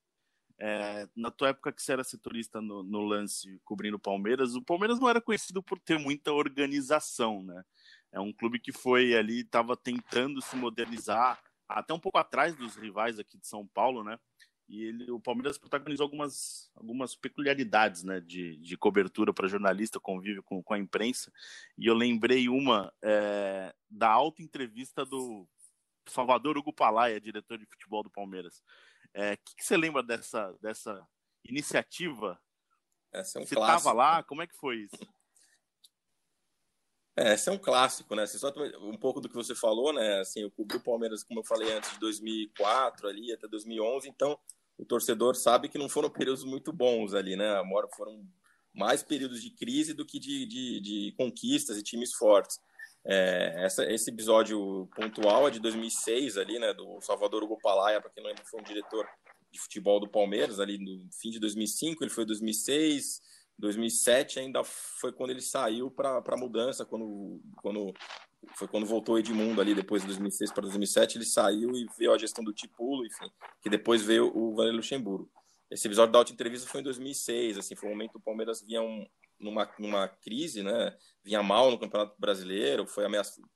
[0.59, 4.61] É, na tua época que você era setorista no, no lance cobrindo o Palmeiras, o
[4.61, 7.63] Palmeiras não era conhecido por ter muita organização, né?
[8.11, 12.75] É um clube que foi ali, estava tentando se modernizar, até um pouco atrás dos
[12.75, 14.19] rivais aqui de São Paulo, né?
[14.67, 20.43] E ele, o Palmeiras protagonizou algumas, algumas peculiaridades né, de, de cobertura para jornalista, convívio
[20.43, 21.31] com, com a imprensa.
[21.77, 25.47] E eu lembrei uma é, da alta entrevista do
[26.05, 28.57] Salvador Hugo Palaia, diretor de futebol do Palmeiras.
[28.57, 28.61] O
[29.13, 31.07] é, que, que, você lembra dessa, dessa
[31.45, 32.37] iniciativa?
[33.11, 34.21] Essa é um você estava lá?
[34.21, 34.97] Como é que foi isso?
[37.15, 38.27] É, esse é um clássico, né?
[38.27, 40.19] Só um pouco do que você falou, né?
[40.19, 44.37] Assim, eu cobri o Palmeiras, como eu falei antes, de 2004 ali até 2011, então
[44.77, 47.61] o torcedor sabe que não foram períodos muito bons ali, né?
[47.95, 48.25] Foram
[48.73, 52.59] mais períodos de crise do que de, de, de conquistas e times fortes.
[53.05, 56.73] É, essa, esse episódio pontual é de 2006 ali, né?
[56.73, 59.07] Do Salvador Hugo Palaia, para quem não lembra, foi um diretor
[59.51, 63.21] de futebol do Palmeiras ali no fim de 2005, ele foi 2006
[63.57, 67.93] 2007 ainda foi quando ele saiu para a mudança, quando, quando
[68.55, 72.13] foi quando voltou o Edmundo ali depois de 2006 para 2007, ele saiu e veio
[72.13, 73.29] a gestão do Tipulo, enfim,
[73.61, 75.29] que depois veio o Vanderlei Luxemburgo.
[75.69, 78.81] Esse episódio da auto-entrevista foi em 2006, assim, foi um momento que o Palmeiras vinha
[78.81, 79.05] um,
[79.39, 80.95] numa, numa crise, né?
[81.23, 83.03] Vinha mal no Campeonato Brasileiro, foi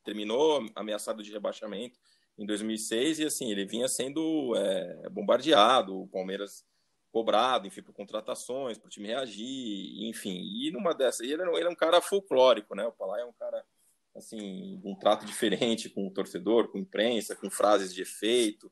[0.03, 1.97] terminou ameaçado de rebaixamento
[2.37, 6.65] em 2006 e assim, ele vinha sendo é, bombardeado, o Palmeiras
[7.11, 10.41] cobrado, enfim, por contratações, para o time reagir, enfim.
[10.41, 12.85] E numa dessas, ele, ele é um cara folclórico, né?
[12.85, 13.63] O Palai é um cara,
[14.21, 18.71] assim, um trato diferente com o torcedor, com a imprensa, com frases de efeito.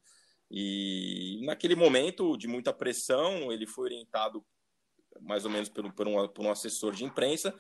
[0.50, 4.44] E naquele momento de muita pressão, ele foi orientado
[5.22, 7.54] mais ou menos por, um, por um assessor de imprensa,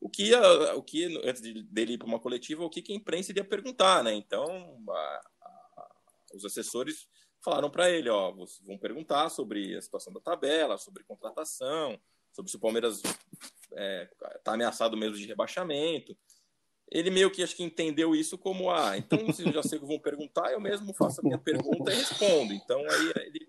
[0.00, 3.32] o que, o que antes dele ir para uma coletiva, o que, que a imprensa
[3.32, 4.12] iria perguntar, né?
[4.12, 4.46] Então,
[4.88, 5.88] a, a,
[6.34, 7.08] os assessores
[7.42, 8.32] falaram para ele, ó,
[8.62, 11.98] vão perguntar sobre a situação da tabela, sobre contratação,
[12.32, 13.16] sobre se o Palmeiras está
[13.72, 14.10] é,
[14.44, 16.16] tá ameaçado mesmo de rebaixamento.
[16.90, 19.84] Ele meio que acho que entendeu isso como, ah, então se eu já sei que
[19.84, 22.52] vão perguntar, eu mesmo faço a minha pergunta e respondo.
[22.52, 23.48] Então aí ele,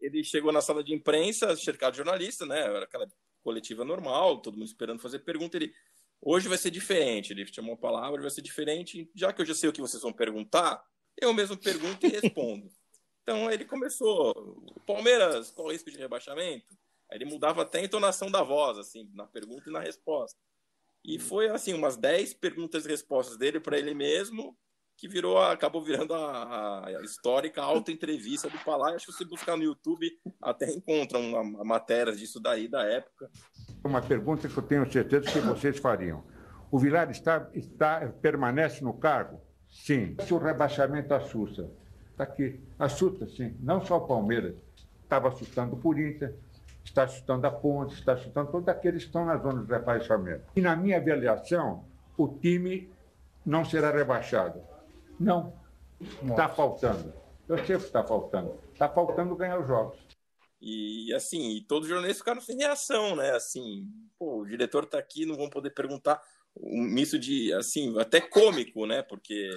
[0.00, 2.60] ele chegou na sala de imprensa, cercado de jornalistas, né?
[2.60, 3.06] Era aquela
[3.42, 5.56] coletiva normal, todo mundo esperando fazer pergunta.
[5.56, 5.72] Ele,
[6.20, 7.32] hoje vai ser diferente.
[7.32, 9.10] Ele chamou a palavra, vai ser diferente.
[9.14, 10.82] Já que eu já sei o que vocês vão perguntar,
[11.16, 12.70] eu mesmo pergunto e respondo.
[13.22, 14.30] Então ele começou,
[14.76, 16.76] o Palmeiras, qual o risco de rebaixamento?
[17.10, 20.38] Aí ele mudava até a entonação da voz, assim, na pergunta e na resposta.
[21.06, 24.56] E foi, assim, umas 10 perguntas e respostas dele para ele mesmo,
[24.96, 28.94] que virou, acabou virando a, a histórica auto-entrevista do Palai.
[28.94, 30.10] Acho que se buscar no YouTube
[30.42, 33.30] até encontra uma, uma matéria disso daí da época.
[33.84, 36.24] Uma pergunta que eu tenho certeza que vocês fariam.
[36.70, 39.40] O Vilar está, está, permanece no cargo?
[39.68, 40.16] Sim.
[40.26, 41.70] Se o rebaixamento assusta,
[42.16, 42.58] Está aqui.
[42.78, 43.54] Assusta, sim.
[43.60, 44.56] Não só o Palmeiras.
[45.02, 46.32] Estava assustando o Corinthians,
[46.88, 50.44] está assustando a Ponte, está assustando todos aqueles que estão na zona de rebaixamento.
[50.56, 51.84] E na minha avaliação,
[52.16, 52.90] o time
[53.44, 54.62] não será rebaixado.
[55.18, 55.52] Não.
[56.22, 57.12] Está faltando.
[57.48, 58.58] Eu sei o que está faltando.
[58.72, 59.98] Está faltando ganhar os jogos.
[60.60, 63.30] E assim, e todos os jornalistas ficaram sem reação, né?
[63.32, 63.86] Assim,
[64.18, 66.20] pô, o diretor está aqui, não vão poder perguntar.
[66.58, 69.02] Um misto de, assim, até cômico, né?
[69.02, 69.50] Porque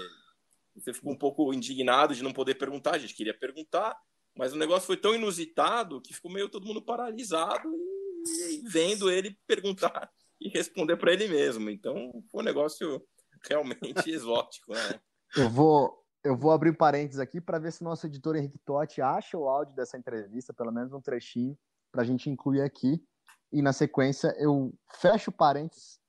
[0.75, 3.97] você ficou um pouco indignado de não poder perguntar, a gente queria perguntar,
[4.37, 7.69] mas o negócio foi tão inusitado que ficou meio todo mundo paralisado
[8.25, 11.69] e, e vendo ele perguntar e responder para ele mesmo.
[11.69, 13.05] Então foi um negócio
[13.47, 14.99] realmente exótico, né?
[15.35, 19.37] Eu vou, eu vou abrir parênteses aqui para ver se nosso editor Henrique Totti acha
[19.37, 21.57] o áudio dessa entrevista, pelo menos um trechinho,
[21.91, 23.03] para a gente incluir aqui.
[23.51, 25.99] E na sequência eu fecho parênteses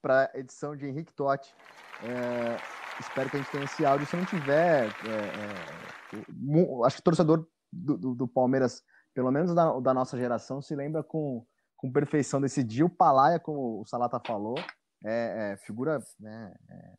[0.00, 1.54] para a edição de Henrique Totti.
[2.02, 4.06] É espero que a gente tenha esse áudio.
[4.06, 7.46] Se não tiver, é, é, acho que o torcedor
[7.76, 8.82] do, do, do, Palmeiras,
[9.14, 12.84] pelo menos da, da, nossa geração, se lembra com, com perfeição desse dia.
[12.84, 14.56] O Palaia, como o Salata falou,
[15.04, 16.94] é, é figura né, é,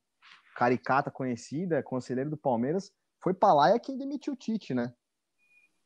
[0.56, 2.92] caricata conhecida, conselheiro do Palmeiras.
[3.22, 4.94] Foi Palaia quem demitiu o Tite, né?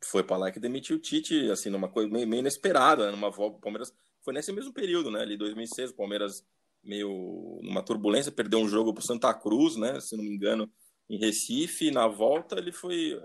[0.04, 3.12] Foi Palaia que demitiu o Tite, assim, numa coisa meio, meio inesperada, né?
[3.12, 3.58] numa volta.
[3.58, 5.22] O Palmeiras foi nesse mesmo período, né?
[5.22, 6.46] Ali 2006, o Palmeiras
[6.84, 10.00] meio numa turbulência, perdeu um jogo para Santa Cruz, né?
[10.00, 10.72] Se não me engano,
[11.12, 11.92] em Recife.
[11.92, 13.20] Na volta, ele foi.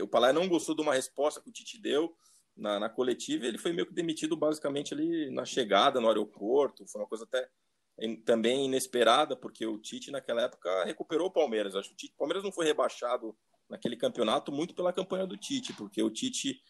[0.00, 2.14] O Palai não gostou de uma resposta que o Tite deu
[2.54, 3.46] na, na coletiva.
[3.46, 6.86] Ele foi meio que demitido basicamente ali na chegada no aeroporto.
[6.86, 7.48] Foi uma coisa até
[8.24, 11.74] também inesperada, porque o Tite naquela época recuperou o Palmeiras.
[11.74, 13.34] Acho que o Tite, o Palmeiras não foi rebaixado
[13.68, 16.60] naquele campeonato muito pela campanha do Tite, porque o Tite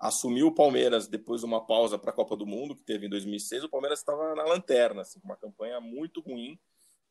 [0.00, 3.08] assumiu o Palmeiras depois de uma pausa para a Copa do Mundo que teve em
[3.08, 3.64] 2006.
[3.64, 6.58] O Palmeiras estava na lanterna, assim, uma campanha muito ruim.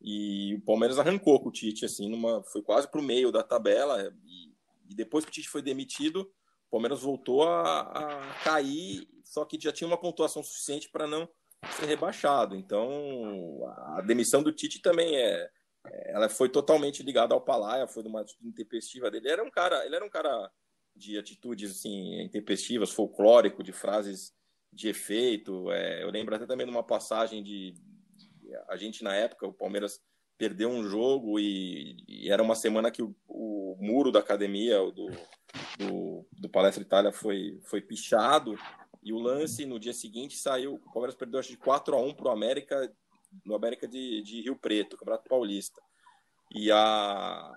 [0.00, 3.42] E o Palmeiras arrancou com o Tite, assim, numa, foi quase para o meio da
[3.42, 4.14] tabela.
[4.24, 4.52] E,
[4.88, 9.58] e, depois que o Tite foi demitido, o Palmeiras voltou a, a cair, só que
[9.60, 11.28] já tinha uma pontuação suficiente para não
[11.76, 12.54] ser rebaixado.
[12.54, 13.60] Então,
[13.96, 15.50] a demissão do Tite também é,
[16.06, 19.26] ela foi totalmente ligada ao Palaia, foi de uma atitude intempestiva dele.
[19.26, 20.50] Ele era um cara, ele era um cara
[20.94, 24.32] de atitudes assim intempestivas, folclórico, de frases
[24.72, 25.70] de efeito.
[25.70, 27.74] É, eu lembro até também de uma passagem de
[28.68, 30.00] a gente na época o Palmeiras
[30.36, 35.10] perdeu um jogo e, e era uma semana que o, o, muro da academia do,
[35.78, 38.56] do, do Palestra Itália foi foi pichado
[39.02, 42.14] e o lance no dia seguinte saiu o Palmeiras perdeu acho de 4 a 1
[42.14, 42.92] para o América
[43.44, 45.80] no América de, de Rio Preto, Campeonato Paulista.
[46.50, 47.52] E a,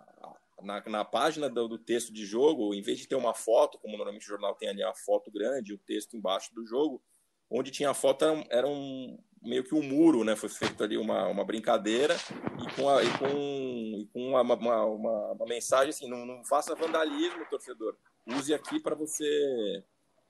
[0.61, 3.95] na, na página do, do, texto de jogo, em vez de ter uma foto, como
[3.95, 7.01] normalmente o jornal tem ali a foto grande, o texto embaixo do jogo,
[7.49, 10.35] onde tinha a foto era, era um, meio que um muro, né?
[10.35, 12.15] Foi feito ali uma, uma brincadeira
[12.59, 16.43] e com, a, e com, e com uma, uma, uma, uma, mensagem assim: não, não
[16.45, 17.97] faça vandalismo, torcedor.
[18.27, 19.83] Use aqui para você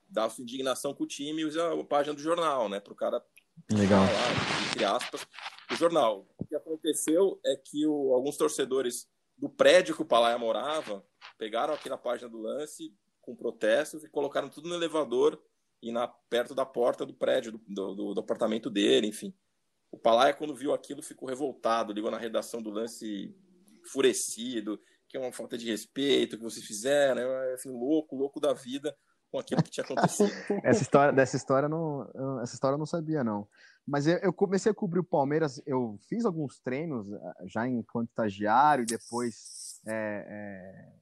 [0.08, 2.80] dar sua indignação com o time e use a página do jornal, né?
[2.80, 3.22] Para o cara
[3.70, 4.06] Legal.
[4.06, 5.26] Falar, entre aspas,
[5.70, 6.26] o jornal.
[6.38, 11.04] O que aconteceu é que o, alguns torcedores do prédio que o Palaia morava
[11.38, 15.40] pegaram aqui na página do lance com protestos e colocaram tudo no elevador
[15.82, 19.34] e na perto da porta do prédio, do, do, do apartamento dele, enfim.
[19.90, 23.34] O Palaia, quando viu aquilo, ficou revoltado, ligou na redação do lance
[23.84, 28.96] enfurecido, que é uma falta de respeito que vocês fizeram, assim, louco, louco da vida
[29.30, 30.30] com aquilo que tinha acontecido.
[30.62, 32.08] essa história, dessa história não,
[32.42, 33.48] essa história eu não sabia não.
[33.86, 38.10] Mas eu, eu, comecei a cobrir o Palmeiras, eu fiz alguns treinos eh, já enquanto
[38.10, 40.92] estagiário e depois é, é,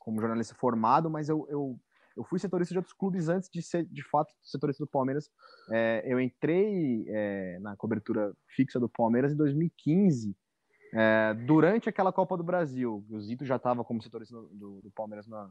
[0.00, 1.78] como jornalista formado, mas eu, eu,
[2.16, 5.30] eu, fui setorista de outros clubes antes de ser de fato setorista do Palmeiras.
[5.70, 7.06] É, eu entrei
[7.60, 10.36] na cobertura fixa do Palmeiras em 2015
[10.94, 15.26] é, durante aquela Copa do Brasil, o Zito já estava como setorista do, do, Palmeiras
[15.26, 15.50] no,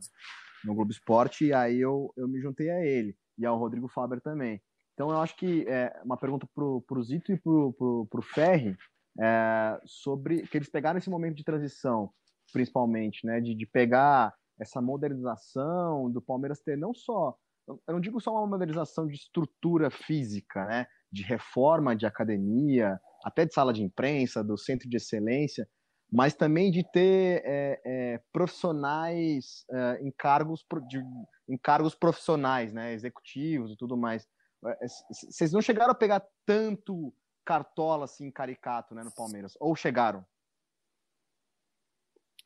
[0.64, 4.22] no Globo Esporte, e aí eu, eu me juntei a ele, e ao Rodrigo Faber
[4.22, 4.62] também.
[4.94, 8.78] Então eu acho que é uma pergunta para o Zito e para o Ferri,
[9.20, 12.10] é, sobre que eles pegaram esse momento de transição,
[12.54, 18.20] principalmente, né, de, de pegar essa modernização do Palmeiras ter não só, eu não digo
[18.20, 23.84] só uma modernização de estrutura física, né, de reforma de academia, até de sala de
[23.84, 25.70] imprensa, do centro de excelência,
[26.12, 31.04] mas também de ter é, é, profissionais é, em, cargos, de,
[31.48, 34.28] em cargos profissionais, né, executivos e tudo mais.
[34.66, 37.14] É, vocês não chegaram a pegar tanto
[37.46, 39.58] cartola assim, caricato, né, no Palmeiras?
[39.60, 40.26] Ou chegaram?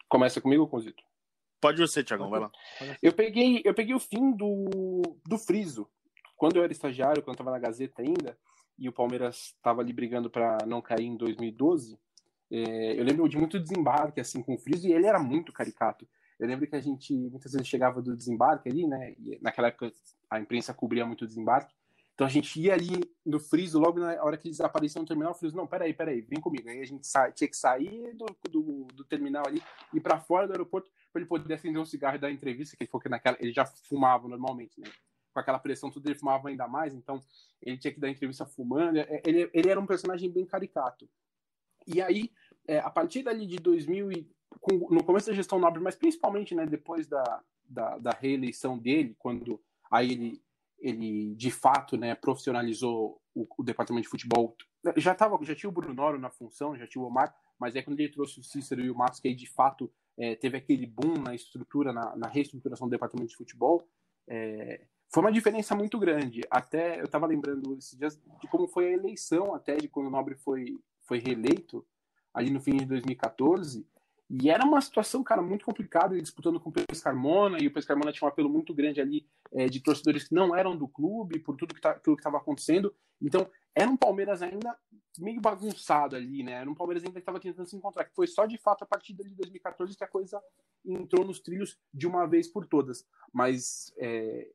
[0.10, 1.06] Começa comigo, Conzito?
[1.59, 2.51] Pode você, Thiago, vai lá.
[3.01, 5.87] Eu peguei, eu peguei o fim do, do Friso.
[6.35, 8.37] Quando eu era estagiário, quando eu estava na Gazeta ainda,
[8.77, 11.99] e o Palmeiras estava ali brigando para não cair em 2012,
[12.51, 16.07] é, eu lembro de muito desembarque assim com o Friso e ele era muito caricato.
[16.39, 19.15] Eu lembro que a gente muitas vezes chegava do desembarque ali, né?
[19.41, 19.91] Naquela época
[20.29, 21.73] a imprensa cobria muito o desembarque.
[22.13, 25.31] Então a gente ia ali no Friso, logo na hora que eles apareciam no terminal,
[25.31, 26.69] o Friso, não, peraí, peraí, vem comigo.
[26.69, 29.61] Aí a gente sa tinha que sair do, do, do terminal ali
[29.93, 32.89] e para fora do aeroporto ele poder acender um cigarro e dar entrevista, que ele
[32.89, 34.89] falou que naquela, ele já fumava normalmente, né?
[35.38, 37.21] com aquela pressão tudo, ele fumava ainda mais, então
[37.62, 38.97] ele tinha que dar entrevista fumando.
[38.97, 41.08] É, ele, ele era um personagem bem caricato.
[41.86, 42.32] E aí,
[42.67, 44.27] é, a partir dali de 2000, e,
[44.60, 49.15] com, no começo da gestão Nobre, mas principalmente né, depois da, da, da, reeleição dele,
[49.19, 50.43] quando aí ele,
[50.80, 54.56] ele de fato né, profissionalizou o, o departamento de futebol.
[54.95, 57.84] Já, tava, já tinha o Bruno Noro na função, já tinha o Omar, mas é
[57.84, 60.86] quando ele trouxe o Cícero e o Marcos, que aí de fato é, teve aquele
[60.86, 63.88] boom na estrutura, na, na reestruturação do departamento de futebol.
[64.27, 66.41] É, foi uma diferença muito grande.
[66.49, 70.12] Até eu estava lembrando esses dias de como foi a eleição, até de quando o
[70.12, 71.86] Nobre foi, foi reeleito,
[72.34, 73.88] ali no fim de 2014.
[74.30, 77.71] E era uma situação, cara, muito complicada, ele disputando com o Pedro Carmona, e o
[77.71, 80.88] Pedro Carmona tinha um apelo muito grande ali é, de torcedores que não eram do
[80.88, 82.93] clube, por tudo que tá, aquilo que estava acontecendo.
[83.21, 84.75] Então, era um Palmeiras ainda
[85.19, 86.53] meio bagunçado ali, né?
[86.53, 88.87] Era um Palmeiras ainda que estava tentando se encontrar, que foi só de fato a
[88.87, 90.41] partir de 2014 que a coisa
[90.83, 93.05] entrou nos trilhos de uma vez por todas.
[93.31, 94.49] Mas é,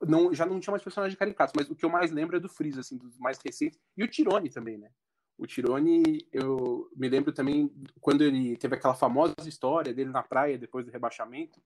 [0.00, 2.48] não, já não tinha mais personagens caricatos, mas o que eu mais lembro é do
[2.48, 4.90] Freeza, assim, dos mais recentes, e o Tirone também, né?
[5.36, 10.56] O Tirone, eu me lembro também quando ele teve aquela famosa história dele na praia
[10.56, 11.60] depois do rebaixamento,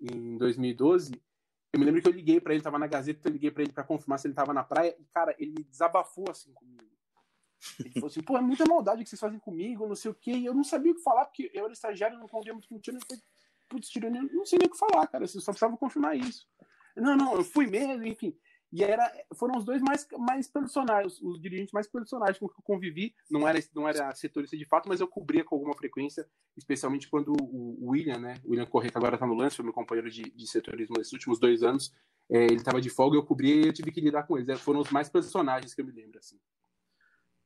[0.00, 1.20] em 2012.
[1.72, 3.72] Eu me lembro que eu liguei para ele, tava na Gazeta, eu liguei para ele
[3.72, 6.90] para confirmar se ele tava na praia, e cara, ele desabafou assim comigo.
[7.78, 10.32] Ele falou assim: pô, é muita maldade que vocês fazem comigo, não sei o quê.
[10.32, 12.76] E eu não sabia o que falar, porque eu era estagiário, não convia muito com
[12.76, 13.22] o falei:
[13.68, 16.48] putz, Tirone, eu não sei nem o que falar, cara, você só precisava confirmar isso.
[16.96, 18.36] Não, não, eu fui mesmo, enfim.
[18.72, 22.62] E era, foram os dois mais, mais personagens, os dirigentes mais personagens com que eu
[22.62, 23.14] convivi.
[23.28, 26.24] Não era, não era setorista de fato, mas eu cobria com alguma frequência,
[26.56, 28.34] especialmente quando o William, né?
[28.44, 31.12] O William Corrêa, que agora está no lance, foi meu companheiro de, de setorismo nesses
[31.12, 31.92] últimos dois anos.
[32.30, 34.48] É, ele estava de folga, eu cobria e eu tive que lidar com eles.
[34.48, 36.38] É, foram os mais personagens que eu me lembro, assim.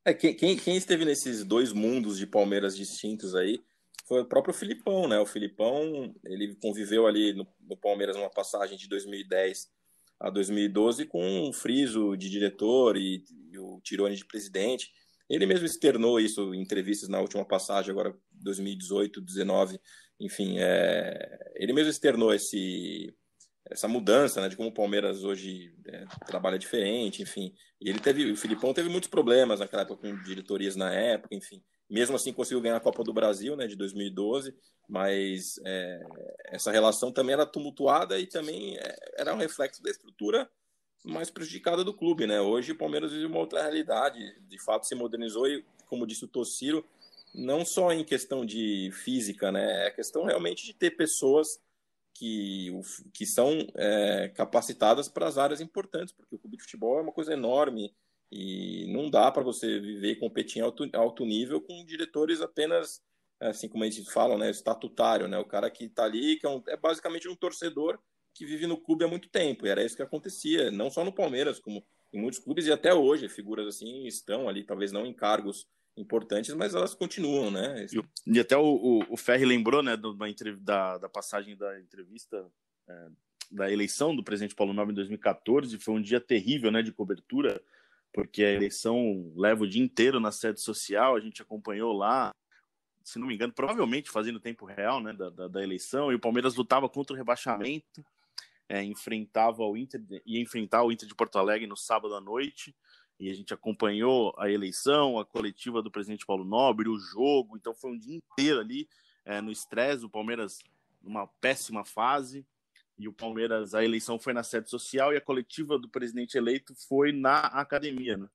[0.05, 3.65] É, quem, quem, quem esteve nesses dois mundos de Palmeiras distintos aí
[4.07, 5.19] foi o próprio Filipão, né?
[5.19, 9.73] O Filipão, ele conviveu ali no, no Palmeiras numa passagem de 2010
[10.25, 14.91] a 2012 com um friso de diretor e, e o Tirone de presidente.
[15.29, 19.79] Ele mesmo externou isso em entrevistas na última passagem, agora 2018, 2019,
[20.19, 23.15] enfim, é, ele mesmo externou esse,
[23.71, 27.55] essa mudança, né, de como o Palmeiras hoje é, trabalha diferente, enfim.
[27.81, 31.63] E ele teve, o Filipão teve muitos problemas naquela época com diretorias na época, enfim.
[31.89, 34.55] Mesmo assim conseguiu ganhar a Copa do Brasil, né, de 2012,
[34.89, 36.01] mas é,
[36.47, 40.49] essa relação também era tumultuada e também é, era um reflexo da estrutura
[41.05, 42.41] mais prejudicada do clube, né?
[42.41, 46.29] Hoje o Palmeiras vive uma outra realidade, de fato se modernizou e, como disse o
[46.29, 46.83] Tociro,
[47.35, 49.87] não só em questão de física, né?
[49.87, 51.61] É questão realmente de ter pessoas
[52.15, 52.71] que,
[53.13, 57.13] que são é, capacitadas para as áreas importantes, porque o clube de futebol é uma
[57.13, 57.93] coisa enorme
[58.31, 63.03] e não dá para você viver e competir em alto, alto nível com diretores apenas,
[63.41, 65.39] assim como a gente fala, né, estatutário, né?
[65.39, 67.99] O cara que está ali, que é, um, é basicamente um torcedor
[68.33, 69.67] que vive no clube há muito tempo.
[69.67, 72.93] E era isso que acontecia, não só no Palmeiras, como em muitos clubes e até
[72.93, 73.29] hoje.
[73.29, 77.87] Figuras assim estão ali, talvez não em cargos importantes, mas elas continuam, né?
[78.27, 79.97] E, até o, o, o Ferri lembrou, né,
[80.61, 82.45] da, da passagem da entrevista
[82.89, 83.07] é,
[83.51, 85.79] da eleição do presidente Paulo Nobre em 2014.
[85.79, 87.63] Foi um dia terrível, né, de cobertura
[88.15, 92.33] porque a eleição leva o dia inteiro na sede social, a gente acompanhou lá,
[93.03, 96.21] se não me engano, provavelmente fazendo tempo real né, da, da, da eleição, e o
[96.21, 98.07] Palmeiras lutava contra o rebaixamento,
[98.69, 102.73] é, enfrentava o Inter, ia enfrentar o Inter de Porto Alegre no sábado à noite,
[103.19, 107.75] e a gente acompanhou a eleição, a coletiva do presidente Paulo Nobre, o jogo, então
[107.75, 108.89] foi um dia inteiro ali
[109.25, 110.59] é, no estresse, o Palmeiras
[111.03, 112.45] numa péssima fase,
[112.99, 116.75] e o Palmeiras, a eleição foi na sede social e a coletiva do presidente eleito
[116.89, 118.29] foi na academia, né?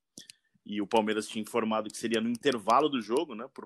[0.65, 3.47] E o Palmeiras tinha informado que seria no intervalo do jogo, né?
[3.53, 3.65] Para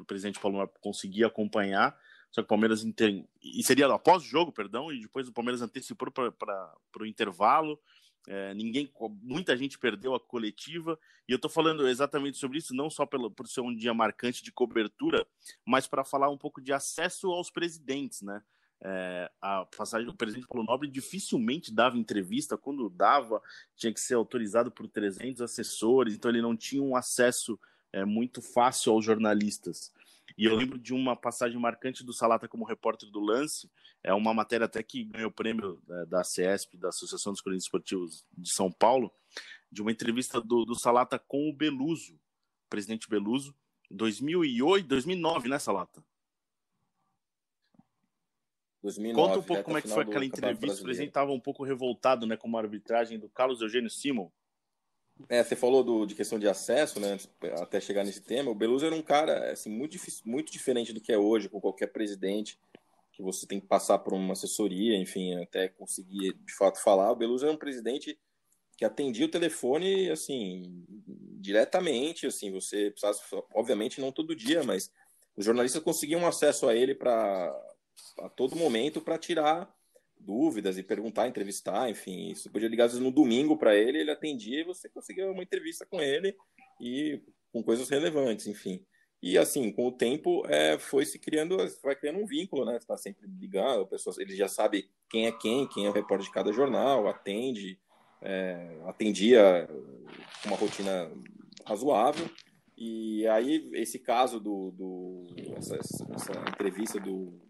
[0.00, 1.96] o presidente Paulo conseguir acompanhar.
[2.30, 3.24] Só que o Palmeiras inter...
[3.42, 7.80] e seria após o jogo, perdão, e depois o Palmeiras antecipou para o intervalo.
[8.30, 12.90] É, ninguém, muita gente perdeu a coletiva e eu estou falando exatamente sobre isso não
[12.90, 15.26] só pelo, por ser um dia marcante de cobertura,
[15.64, 18.42] mas para falar um pouco de acesso aos presidentes, né?
[18.80, 23.42] É, a passagem do presidente Paulo Nobre dificilmente dava entrevista, quando dava,
[23.74, 27.58] tinha que ser autorizado por 300 assessores, então ele não tinha um acesso
[27.90, 29.90] é, muito fácil aos jornalistas.
[30.38, 33.68] E eu lembro de uma passagem marcante do Salata como repórter do lance,
[34.04, 37.64] é uma matéria até que ganhou o prêmio é, da CESP, da Associação dos Corinthians
[37.64, 39.12] Esportivos de São Paulo,
[39.70, 42.16] de uma entrevista do, do Salata com o Beluso,
[42.70, 43.52] presidente Beluso,
[43.90, 46.04] 2008, 2009, né, Salata?
[48.80, 50.80] 2009, Conta um pouco como é que foi aquela entrevista.
[50.80, 54.30] O presidente estava um pouco revoltado né, com a arbitragem do Carlos Eugênio Simon.
[55.28, 57.18] É, você falou do, de questão de acesso, né,
[57.60, 58.50] até chegar nesse tema.
[58.50, 61.88] O Beluso era um cara assim, muito, muito diferente do que é hoje, com qualquer
[61.88, 62.58] presidente,
[63.12, 67.10] que você tem que passar por uma assessoria, enfim, até conseguir de fato falar.
[67.10, 68.18] O Beluso era um presidente
[68.76, 70.84] que atendia o telefone, assim,
[71.40, 73.20] diretamente, assim, você precisasse,
[73.52, 74.90] obviamente não todo dia, mas
[75.36, 77.52] os jornalistas conseguiam acesso a ele para
[78.20, 79.68] a todo momento para tirar
[80.20, 82.34] dúvidas e perguntar, entrevistar, enfim.
[82.34, 85.42] Você podia ligar às vezes no domingo para ele, ele atendia e você conseguia uma
[85.42, 86.36] entrevista com ele
[86.80, 87.20] e
[87.52, 88.84] com coisas relevantes, enfim.
[89.20, 92.76] E assim, com o tempo, é, foi se criando, vai criando um vínculo, né?
[92.76, 96.32] Está sempre ligado, pessoas, ele já sabe quem é quem, quem é o repórter de
[96.32, 97.78] cada jornal, atende,
[98.22, 99.68] é, atendia
[100.46, 101.10] uma rotina
[101.66, 102.30] razoável.
[102.76, 104.70] E aí, esse caso do.
[104.70, 107.40] do essa, essa entrevista do,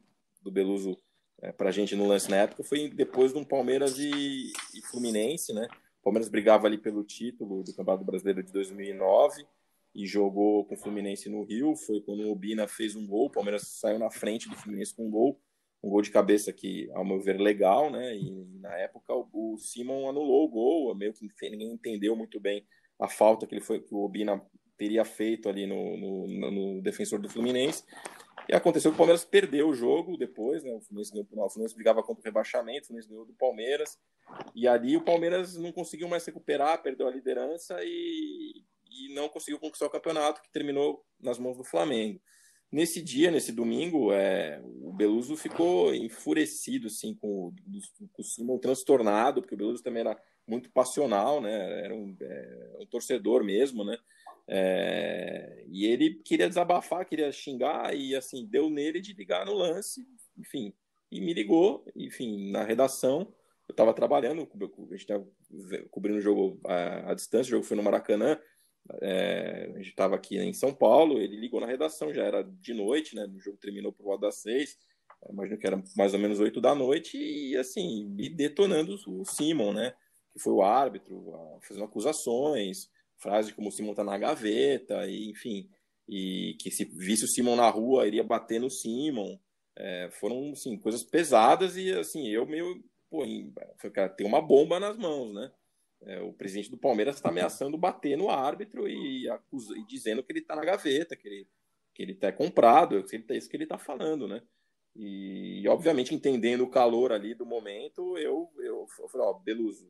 [0.41, 0.97] do Beluso
[1.43, 4.83] é, para a gente no lance na época foi depois de um Palmeiras e, e,
[4.83, 5.69] Fluminense, né?
[6.01, 9.47] O Palmeiras brigava ali pelo título do Campeonato Brasileiro de 2009
[9.95, 11.77] e jogou com o Fluminense no Rio.
[11.77, 15.07] Foi quando o Obina fez um gol, o Palmeiras saiu na frente do Fluminense com
[15.07, 15.41] um gol,
[15.83, 18.17] um gol de cabeça que, ao meu ver, legal, né?
[18.17, 22.67] E na época o, o Simon anulou o gol, meio que ninguém entendeu muito bem
[22.99, 24.43] a falta que ele foi que o Obina
[24.77, 27.85] teria feito ali no, no, no defensor do Fluminense.
[28.49, 30.73] E aconteceu que o Palmeiras perdeu o jogo depois, né?
[30.73, 33.99] O Fluminense, ganhou, o Fluminense brigava contra o rebaixamento, o Fluminense ganhou do Palmeiras.
[34.55, 39.59] E ali o Palmeiras não conseguiu mais recuperar, perdeu a liderança e, e não conseguiu
[39.59, 42.21] conquistar o campeonato, que terminou nas mãos do Flamengo.
[42.73, 47.55] Nesse dia, nesse domingo, é, o Beluso ficou enfurecido assim, com,
[48.13, 51.85] com o Simon transtornado, porque o Beluso também era muito passional, né?
[51.85, 53.99] Era um, é, um torcedor mesmo, né?
[54.51, 60.07] É, e ele queria desabafar, queria xingar, e assim, deu nele de ligar no lance,
[60.39, 60.73] enfim,
[61.13, 63.33] e me ligou, enfim, na redação.
[63.69, 65.27] Eu estava trabalhando, a gente estava
[65.91, 68.41] cobrindo o jogo à, à, distância, o jogo foi no Maracanã,
[69.03, 72.73] é, a gente estava aqui em São Paulo, ele ligou na redação, já era de
[72.73, 73.27] noite, né?
[73.27, 74.79] O jogo terminou por volta das seis,
[75.29, 79.75] imagino que era mais ou menos oito da noite, e assim, me detonando o Simon,
[79.75, 79.95] né?
[80.33, 82.89] Que foi o árbitro, fazendo acusações,
[83.19, 85.69] frase como Simon tá na gaveta, e, enfim,
[86.09, 89.39] e que se visse o Simon na rua, iria bater no Simon.
[89.77, 93.23] É, foram, assim, coisas pesadas e, assim, eu meio, pô,
[93.93, 95.53] cara, tem uma bomba nas mãos, né?
[96.03, 100.33] É, o presidente do Palmeiras está ameaçando bater no árbitro e, acusa, e dizendo que
[100.33, 101.49] ele está na gaveta, que ele
[101.99, 104.41] que ele está comprado, que ele tá, isso que ele está falando, né?
[104.95, 109.85] E, obviamente, entendendo o calor ali do momento, eu, eu, eu falei, ó, Beluso,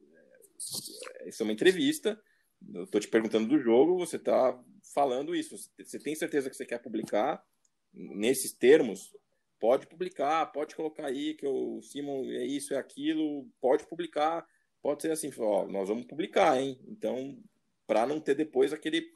[1.21, 2.19] é, isso é uma entrevista,
[2.75, 4.59] eu tô te perguntando do jogo, você tá
[4.95, 5.57] falando isso.
[5.79, 7.43] Você tem certeza que você quer publicar
[7.93, 9.15] nesses termos?
[9.61, 14.47] Pode publicar, pode colocar aí que o Simon é isso, é aquilo, pode publicar.
[14.81, 16.81] Pode ser assim, ó, nós vamos publicar, hein?
[16.87, 17.37] Então,
[17.87, 19.11] para não ter depois aquele.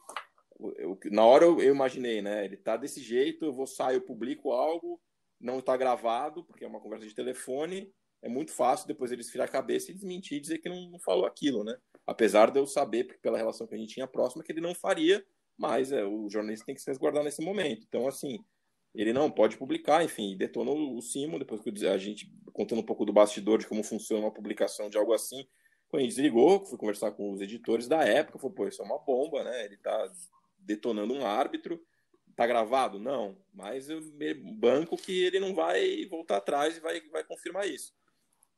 [0.77, 2.43] Eu, na hora eu, imaginei, né?
[2.43, 5.01] Ele tá desse jeito, eu vou sair, eu publico algo,
[5.39, 7.91] não está gravado, porque é uma conversa de telefone.
[8.21, 11.25] É muito fácil depois eles virar a cabeça e desmentir, dizer que não, não falou
[11.25, 11.77] aquilo, né?
[12.05, 15.25] Apesar de eu saber, pela relação que a gente tinha próxima, que ele não faria,
[15.57, 17.85] mas é, o jornalista tem que se resguardar nesse momento.
[17.87, 18.43] Então, assim,
[18.93, 23.05] ele não pode publicar, enfim, detonou o Simon, depois que a gente, contando um pouco
[23.05, 25.47] do bastidor de como funciona uma publicação de algo assim,
[25.89, 28.97] quando gente desligou, fui conversar com os editores da época, falou, pô, isso é uma
[28.97, 29.65] bomba, né?
[29.65, 30.11] Ele tá
[30.57, 31.79] detonando um árbitro,
[32.35, 32.99] tá gravado?
[32.99, 33.99] Não, mas eu
[34.55, 37.93] banco que ele não vai voltar atrás e vai, vai confirmar isso.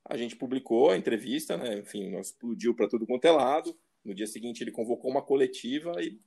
[0.08, 1.78] A gente publicou a entrevista, né?
[1.78, 3.76] Enfim, explodiu para tudo quanto é lado.
[4.04, 6.20] No dia seguinte, ele convocou uma coletiva e,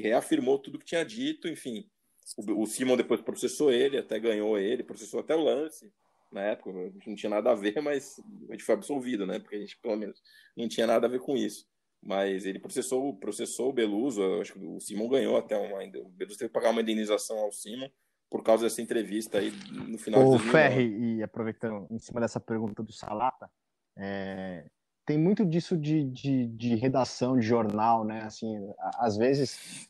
[0.00, 1.48] reafirmou tudo que tinha dito.
[1.48, 1.88] Enfim,
[2.36, 5.92] o, Simon depois processou ele, até ganhou ele, processou até o lance.
[6.30, 6.70] Na época,
[7.06, 9.38] não tinha nada a ver, mas a gente foi absolvido, né?
[9.38, 10.22] Porque a gente, pelo menos,
[10.56, 11.66] não tinha nada a ver com isso.
[12.00, 15.82] Mas ele processou, processou o Beluso, acho que o Simon ganhou até uma.
[16.00, 17.90] O Beluso teve que pagar uma indenização ao Simon
[18.30, 22.82] por causa dessa entrevista aí no final O Ferri, e aproveitando em cima dessa pergunta
[22.82, 23.50] do Salata,
[23.96, 24.66] é,
[25.06, 28.24] tem muito disso de, de, de, redação de jornal, né?
[28.24, 28.54] Assim,
[28.98, 29.88] às vezes,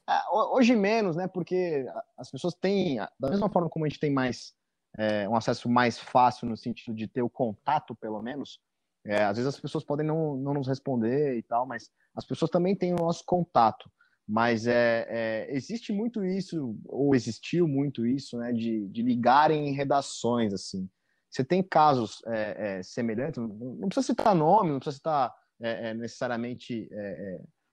[0.53, 1.27] hoje menos, né?
[1.27, 1.85] Porque
[2.17, 4.55] as pessoas têm, da mesma forma como a gente tem mais
[4.97, 8.61] é, um acesso mais fácil no sentido de ter o contato, pelo menos.
[9.05, 12.51] É, às vezes as pessoas podem não, não nos responder e tal, mas as pessoas
[12.51, 13.91] também têm o nosso contato.
[14.29, 19.73] Mas é, é, existe muito isso, ou existiu muito isso, né, de, de ligarem em
[19.73, 20.87] redações, assim.
[21.31, 25.95] Você tem casos é, é semelhantes, não precisa citar nome, não precisa citar é, é,
[25.95, 26.89] necessariamente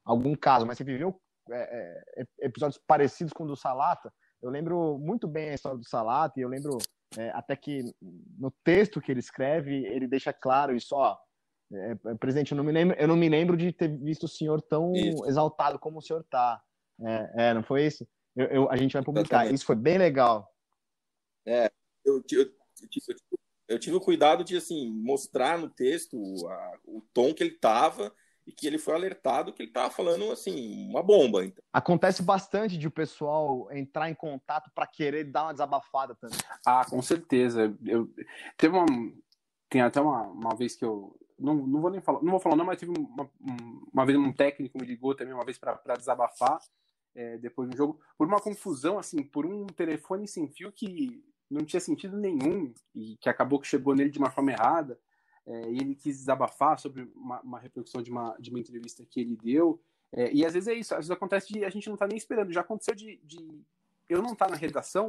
[0.05, 1.19] algum caso, mas você viveu
[2.39, 4.11] episódios parecidos com o do Salata.
[4.41, 6.77] Eu lembro muito bem a história do Salata, e eu lembro
[7.33, 7.83] até que
[8.37, 11.17] no texto que ele escreve, ele deixa claro isso, ó,
[11.73, 14.29] é, é, presidente, eu não, me lembro, eu não me lembro de ter visto o
[14.29, 15.25] senhor tão isso.
[15.25, 16.61] exaltado como o senhor está.
[17.01, 18.07] É, é, não foi isso?
[18.35, 19.37] Eu, eu, a gente vai publicar.
[19.37, 19.55] Exatamente.
[19.55, 20.53] Isso foi bem legal.
[21.45, 21.71] É,
[22.03, 22.51] eu, eu,
[23.67, 28.13] eu, tive o cuidado de assim mostrar no texto a, o tom que ele estava
[28.45, 31.43] e que ele foi alertado que ele estava falando assim uma bomba.
[31.45, 31.63] Então.
[31.73, 36.37] Acontece bastante de o pessoal entrar em contato para querer dar uma desabafada também.
[36.65, 37.75] Ah, com certeza.
[37.83, 38.07] Eu
[38.55, 38.85] teve uma
[39.69, 42.55] tem até uma, uma vez que eu não, não vou nem falar, não vou falar
[42.55, 43.29] não, mas tive uma,
[43.93, 46.59] uma vez um técnico me ligou também uma vez para desabafar
[47.13, 51.63] é, depois do jogo por uma confusão assim, por um telefone sem fio que não
[51.63, 54.99] tinha sentido nenhum e que acabou que chegou nele de uma forma errada.
[55.47, 59.19] É, e ele quis desabafar sobre uma, uma repercussão de uma, de uma entrevista que
[59.19, 59.79] ele deu
[60.11, 62.17] É, e às vezes é isso, às vezes acontece de a gente não tá nem
[62.17, 62.51] esperando.
[62.51, 63.63] Já aconteceu de, de
[64.09, 65.07] eu não estar tá na redação,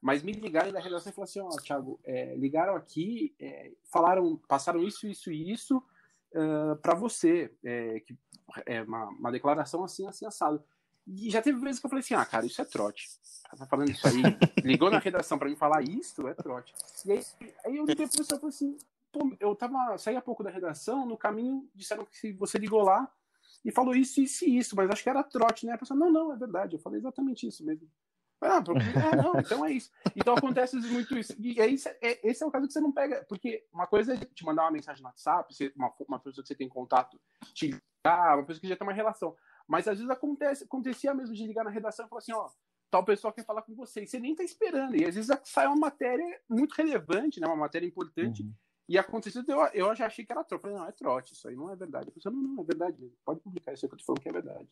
[0.00, 3.72] mas me ligarem da redação e falaram assim: ó, oh, Thiago, é, ligaram aqui, é,
[3.90, 5.82] falaram, passaram isso, isso e isso
[6.34, 8.16] uh, para você, é, que
[8.66, 10.62] é uma, uma, declaração assim, assim, assado.
[11.06, 13.08] E já teve vezes que eu falei assim: ah, cara, isso é trote.
[13.56, 14.22] Tá falando isso aí,
[14.62, 16.74] ligou na redação para me falar isso, é trote.
[17.06, 17.24] E aí,
[17.64, 18.76] aí eu liguei pro pessoal e falei assim:
[19.10, 23.10] pô, eu tava, saí há pouco da redação, no caminho disseram que você ligou lá
[23.64, 25.72] e falou isso, isso e isso, mas acho que era trote, né?
[25.72, 27.88] A pessoa, não, não, é verdade, eu falei exatamente isso mesmo.
[28.40, 29.90] Ah, ah, não, então é isso.
[30.14, 31.34] Então acontece muito isso.
[31.38, 34.16] E aí, é, esse é o caso que você não pega, porque uma coisa é
[34.16, 37.20] te mandar uma mensagem no WhatsApp, uma, uma pessoa que você tem contato,
[37.52, 39.34] te ligar, uma pessoa que já tem uma relação.
[39.66, 42.48] Mas às vezes acontece, acontecia mesmo de ligar na redação e falar assim, ó,
[42.90, 44.96] tal pessoa quer falar com você, e você nem tá esperando.
[44.96, 48.52] E às vezes sai uma matéria muito relevante, né, uma matéria importante, uhum.
[48.88, 50.64] e aconteceu, eu, eu já achei que era trote.
[50.64, 52.12] Eu falei, não, é trote, isso aí não é verdade.
[52.14, 53.16] Eu falei, não, não, é verdade mesmo.
[53.24, 54.68] Pode publicar isso aí que eu tô falando que é verdade.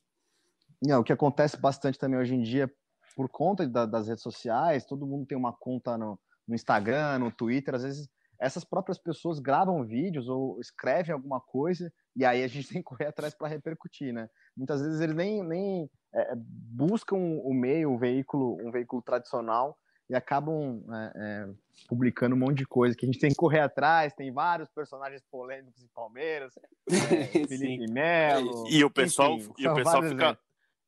[0.82, 2.72] Não, o que acontece bastante também hoje em dia,
[3.16, 7.32] por conta da, das redes sociais, todo mundo tem uma conta no, no, Instagram, no
[7.32, 8.08] Twitter, às vezes
[8.38, 12.84] essas próprias pessoas gravam vídeos ou escrevem alguma coisa e aí a gente tem que
[12.84, 14.28] correr atrás para repercutir, né?
[14.54, 20.14] Muitas vezes eles nem, nem é, buscam o meio, o veículo, um veículo tradicional e
[20.14, 21.48] acabam é, é,
[21.88, 24.12] publicando um monte de coisa que a gente tem que correr atrás.
[24.12, 26.52] Tem vários personagens polêmicos em Palmeiras,
[26.88, 28.68] é, Felipe Melo.
[28.68, 30.38] E o pessoal, enfim, e o pessoal fica,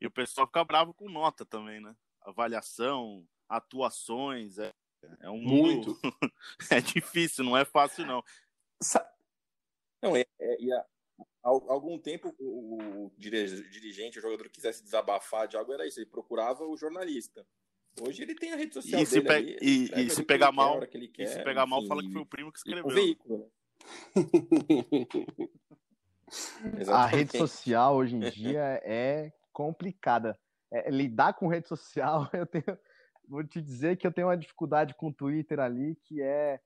[0.00, 1.94] e o pessoal fica bravo com nota também, né?
[2.30, 4.58] Avaliação, atuações.
[4.58, 4.72] É,
[5.20, 5.90] é um muito.
[5.90, 6.00] Mundo...
[6.70, 8.22] é difícil, não é fácil, não.
[10.02, 10.84] Não, é, é, e há,
[11.42, 16.76] algum tempo o, dirigente, o jogador quisesse desabafar de algo, era isso, ele procurava o
[16.76, 17.46] jornalista.
[18.00, 20.80] Hoje ele tem a rede social e se, pe ali, e, e se pegar mal,
[20.86, 22.86] quer, e se pegar mal, fala que foi o primo que escreveu.
[22.86, 23.50] O veículo.
[26.92, 30.38] a rede social hoje em dia é complicada
[30.70, 32.78] é, lidar com rede social, eu tenho,
[33.28, 36.60] vou te dizer que eu tenho uma dificuldade com o Twitter ali, que é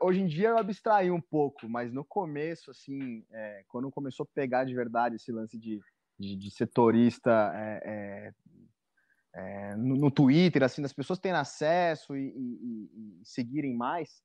[0.00, 4.34] hoje em dia eu abstraí um pouco, mas no começo, assim, é, quando começou a
[4.34, 5.80] pegar de verdade esse lance de,
[6.18, 12.28] de, de setorista é, é, é, no, no, Twitter, assim, das pessoas terem acesso e,
[12.28, 14.22] e, e, seguirem mais,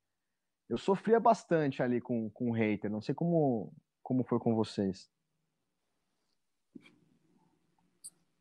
[0.69, 2.89] eu sofria bastante ali com, com o hater.
[2.89, 5.09] Não sei como, como foi com vocês.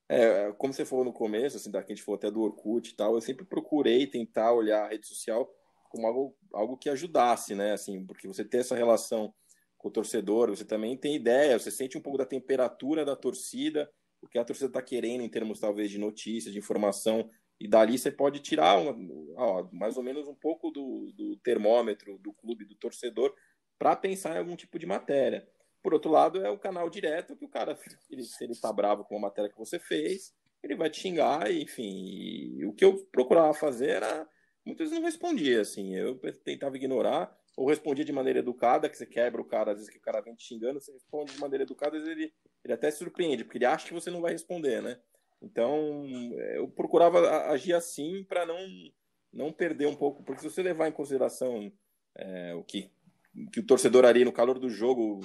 [0.09, 2.97] É, como você falou no começo, assim, daqui a gente falou até do Orkut e
[2.97, 5.51] tal, eu sempre procurei tentar olhar a rede social
[5.89, 7.73] como algo, algo que ajudasse, né?
[7.73, 9.33] Assim, porque você tem essa relação
[9.79, 13.89] com o torcedor, você também tem ideia, você sente um pouco da temperatura da torcida,
[14.21, 17.31] o que a torcida está querendo em termos talvez de notícias, de informação,
[17.61, 18.95] e dali você pode tirar uma,
[19.37, 23.33] ó, mais ou menos um pouco do, do termômetro do clube, do torcedor,
[23.79, 25.47] para pensar em algum tipo de matéria.
[25.85, 27.79] Por outro lado, é o canal direto que o cara,
[28.11, 31.53] ele, se ele tá bravo com a matéria que você fez, ele vai te xingar,
[31.53, 32.57] enfim.
[32.57, 34.27] E o que eu procurava fazer era.
[34.65, 35.95] Muitas vezes não respondia, assim.
[35.95, 39.93] Eu tentava ignorar, ou respondia de maneira educada, que você quebra o cara, às vezes
[39.93, 42.33] que o cara vem te xingando, você responde de maneira educada, às vezes ele,
[42.65, 44.99] ele até se surpreende, porque ele acha que você não vai responder, né?
[45.43, 46.07] Então,
[46.55, 48.57] eu procurava agir assim para não,
[49.31, 51.71] não perder um pouco, porque se você levar em consideração
[52.17, 52.91] é, o que,
[53.53, 55.21] que o torcedor ali no calor do jogo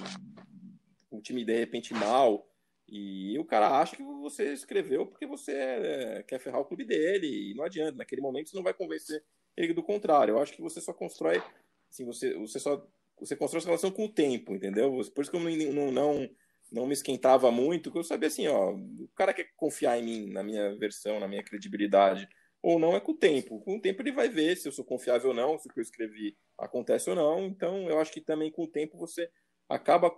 [1.10, 2.46] o time de repente mal,
[2.88, 7.50] e o cara acha que você escreveu porque você é, quer ferrar o clube dele,
[7.50, 9.22] e não adianta, naquele momento você não vai convencer
[9.56, 10.32] ele do contrário.
[10.32, 11.42] Eu acho que você só constrói,
[11.88, 12.84] assim, você, você só
[13.20, 14.90] você constrói essa relação com o tempo, entendeu?
[15.14, 16.30] Por isso que eu não, não,
[16.72, 20.32] não me esquentava muito, porque eu sabia assim, ó, o cara quer confiar em mim,
[20.32, 22.26] na minha versão, na minha credibilidade,
[22.62, 23.60] ou não é com o tempo.
[23.60, 25.78] Com o tempo ele vai ver se eu sou confiável ou não, se o que
[25.78, 27.46] eu escrevi acontece ou não.
[27.46, 29.30] Então eu acho que também com o tempo você
[29.68, 30.10] acaba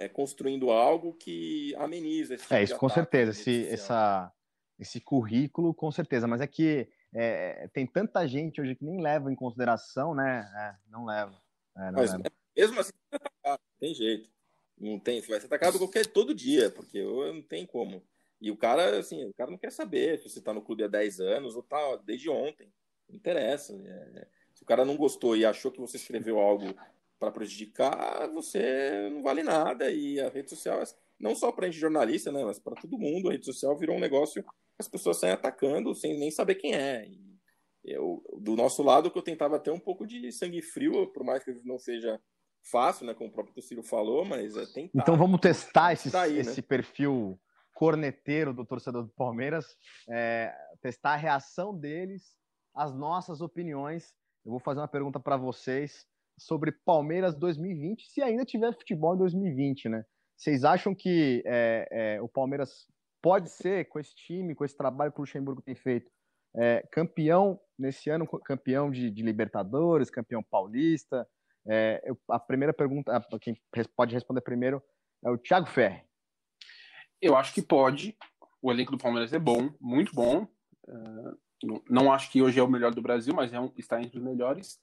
[0.00, 4.32] é, construindo algo que ameniza esse tipo É, isso com certeza, esse, essa,
[4.78, 9.30] esse currículo, com certeza, mas é que é, tem tanta gente hoje que nem leva
[9.30, 10.50] em consideração, né?
[10.56, 11.38] É, não leva.
[11.76, 12.24] É, não mas, leva.
[12.56, 12.92] mesmo assim,
[13.44, 14.30] não tem jeito.
[14.78, 18.02] Não tem, você vai ser atacado qualquer todo dia, porque não tem como.
[18.40, 20.88] E o cara, assim, o cara não quer saber se você tá no clube há
[20.88, 22.72] 10 anos ou tá desde ontem.
[23.06, 23.74] Não interessa.
[23.74, 26.74] É, se o cara não gostou e achou que você escreveu algo
[27.20, 29.90] para prejudicar, você não vale nada.
[29.90, 30.82] E a rede social,
[31.20, 33.96] não só para a gente jornalista, né, mas para todo mundo, a rede social virou
[33.96, 34.48] um negócio que
[34.78, 37.06] as pessoas saem atacando sem nem saber quem é.
[37.06, 37.38] E
[37.84, 41.44] eu, do nosso lado, que eu tentava ter um pouco de sangue frio, por mais
[41.44, 42.18] que não seja
[42.62, 44.90] fácil, né, como o próprio Ciro falou, mas é tentar.
[44.94, 46.40] Então vamos testar esse, daí, né?
[46.40, 47.38] esse perfil
[47.74, 49.76] corneteiro do torcedor do Palmeiras,
[50.08, 52.34] é, testar a reação deles
[52.74, 54.14] às nossas opiniões.
[54.44, 56.06] Eu vou fazer uma pergunta para vocês
[56.40, 60.04] sobre Palmeiras 2020, se ainda tiver futebol em 2020, né?
[60.34, 62.86] Vocês acham que é, é, o Palmeiras
[63.20, 66.10] pode ser, com esse time, com esse trabalho que o Luxemburgo tem feito,
[66.56, 71.28] é, campeão nesse ano, campeão de, de Libertadores, campeão paulista?
[71.68, 73.54] É, eu, a primeira pergunta, quem
[73.94, 74.82] pode responder primeiro
[75.22, 76.02] é o Thiago Ferri.
[77.20, 78.16] Eu acho que pode.
[78.62, 80.48] O elenco do Palmeiras é bom, muito bom.
[81.62, 84.16] Não, não, acho que hoje é o melhor do Brasil, mas é um, está entre
[84.16, 84.80] os melhores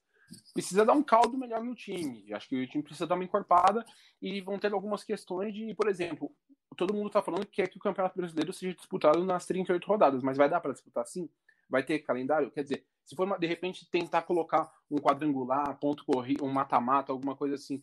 [0.53, 2.33] precisa dar um caldo melhor no time.
[2.33, 3.85] Acho que o time precisa dar uma encorpada
[4.21, 6.31] e vão ter algumas questões de, por exemplo,
[6.75, 10.21] todo mundo está falando que quer que o Campeonato Brasileiro seja disputado nas 38 rodadas,
[10.21, 11.29] mas vai dar para disputar sim?
[11.69, 12.51] Vai ter calendário?
[12.51, 17.35] Quer dizer, se for de repente tentar colocar um quadrangular, ponto corrido, um mata-mata, alguma
[17.35, 17.81] coisa assim,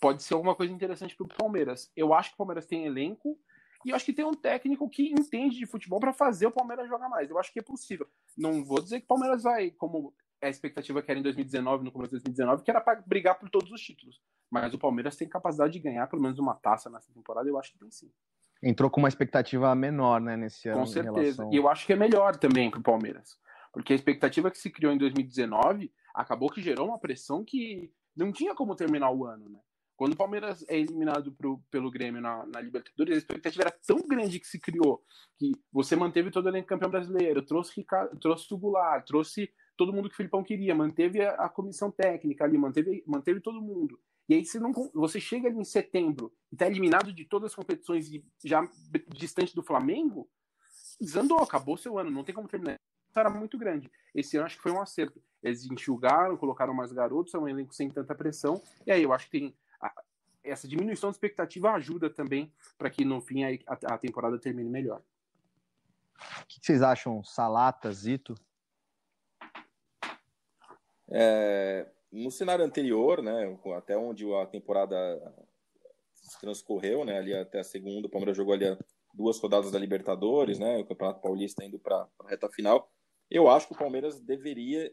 [0.00, 1.90] pode ser alguma coisa interessante para o Palmeiras.
[1.96, 3.38] Eu acho que o Palmeiras tem elenco
[3.84, 6.88] e eu acho que tem um técnico que entende de futebol para fazer o Palmeiras
[6.88, 7.30] jogar mais.
[7.30, 8.06] Eu acho que é possível.
[8.36, 11.92] Não vou dizer que o Palmeiras vai, como a expectativa que era em 2019, no
[11.92, 14.20] começo de 2019, que era para brigar por todos os títulos.
[14.50, 17.72] Mas o Palmeiras tem capacidade de ganhar pelo menos uma taça nessa temporada, eu acho
[17.72, 18.10] que tem sim.
[18.62, 20.80] Entrou com uma expectativa menor, né, nesse ano.
[20.80, 21.42] Com certeza.
[21.42, 21.52] Relação...
[21.52, 23.38] E eu acho que é melhor também para o Palmeiras.
[23.72, 28.32] Porque a expectativa que se criou em 2019 acabou que gerou uma pressão que não
[28.32, 29.60] tinha como terminar o ano, né?
[29.96, 33.98] Quando o Palmeiras é eliminado pro, pelo Grêmio na, na, Libertadores, a expectativa era tão
[34.06, 35.02] grande que se criou
[35.38, 39.92] que você manteve todo o elenco campeão brasileiro, trouxe, Ricardo, trouxe o Goulart, trouxe todo
[39.92, 44.00] mundo que o Filipão queria, manteve a, a, comissão técnica ali, manteve, manteve todo mundo.
[44.28, 47.54] E aí você, não, você chega ali em setembro e está eliminado de todas as
[47.54, 48.66] competições e já
[49.08, 50.28] distante do Flamengo,
[51.00, 52.76] desandou, acabou seu ano, não tem como terminar.
[53.14, 53.90] Era muito grande.
[54.14, 55.22] Esse ano acho que foi um acerto.
[55.42, 58.60] Eles enxugaram, colocaram mais garotos, é um elenco sem tanta pressão.
[58.86, 59.92] E aí eu acho que tem a,
[60.44, 63.48] essa diminuição de expectativa ajuda também para que no fim a,
[63.86, 65.00] a, temporada termine melhor.
[66.42, 68.34] O que vocês acham, Salata, Zito?
[71.10, 74.96] É, no cenário anterior, né, até onde a temporada
[76.40, 78.76] transcorreu, né, ali até a segunda, o Palmeiras jogou ali
[79.14, 82.90] duas rodadas da Libertadores, né, o Campeonato Paulista indo para a reta final.
[83.30, 84.92] Eu acho que o Palmeiras deveria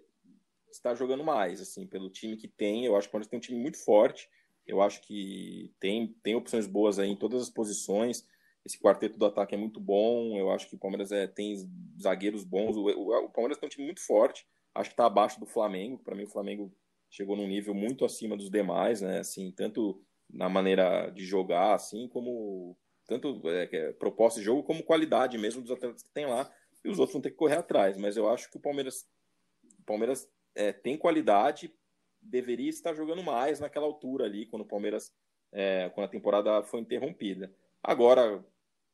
[0.71, 2.85] estar jogando mais, assim, pelo time que tem.
[2.85, 4.27] Eu acho que o Palmeiras tem um time muito forte.
[4.65, 8.25] Eu acho que tem, tem opções boas aí em todas as posições.
[8.65, 10.35] Esse quarteto do ataque é muito bom.
[10.35, 11.55] Eu acho que o Palmeiras é, tem
[12.01, 12.75] zagueiros bons.
[12.75, 15.97] O, o, o Palmeiras tem um time muito forte acho que está abaixo do Flamengo.
[15.99, 16.73] Para mim, o Flamengo
[17.09, 19.19] chegou num nível muito acima dos demais, né?
[19.19, 24.83] Assim, tanto na maneira de jogar, assim, como tanto é, é, proposta de jogo como
[24.83, 26.51] qualidade mesmo dos atletas que tem lá.
[26.83, 27.97] E os outros vão ter que correr atrás.
[27.97, 29.07] Mas eu acho que o Palmeiras,
[29.79, 31.73] o Palmeiras é, tem qualidade,
[32.21, 35.13] deveria estar jogando mais naquela altura ali, quando o Palmeiras,
[35.51, 37.53] é, quando a temporada foi interrompida.
[37.81, 38.43] Agora,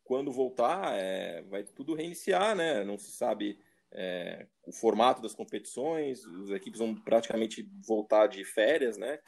[0.03, 2.84] quando voltar, é, vai tudo reiniciar, né?
[2.84, 3.59] Não se sabe
[3.92, 9.20] é, o formato das competições, as equipes vão praticamente voltar de férias, né?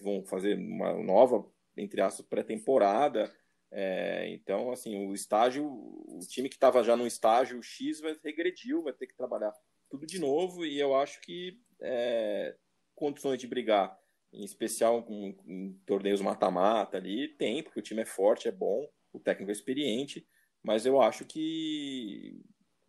[0.00, 1.44] Vão fazer uma nova,
[1.76, 3.34] entre aspas, pré-temporada.
[3.70, 8.82] É, então, assim, o estágio, o time que estava já no estágio X vai regrediu,
[8.82, 9.52] vai ter que trabalhar
[9.90, 12.56] tudo de novo, e eu acho que é,
[12.94, 13.96] condições de brigar,
[14.32, 18.88] em especial em, em torneios mata-mata ali, tem, porque o time é forte, é bom,
[19.12, 20.26] o técnico é experiente,
[20.62, 22.42] mas eu acho que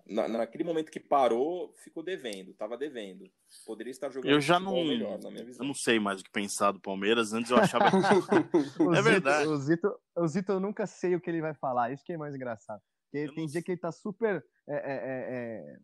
[0.10, 3.30] na, naquele momento que parou, ficou devendo, estava devendo.
[3.66, 5.64] Poderia estar jogando eu já não, melhor, na minha visão.
[5.64, 7.34] Eu não sei mais o que pensar do Palmeiras.
[7.34, 7.98] Antes eu achava que.
[8.98, 9.48] é verdade.
[9.48, 11.92] O Zito, o Zito, eu nunca sei o que ele vai falar.
[11.92, 12.82] Isso que é mais engraçado.
[13.12, 15.78] Porque tem dia que ele tá super é, é, é, é,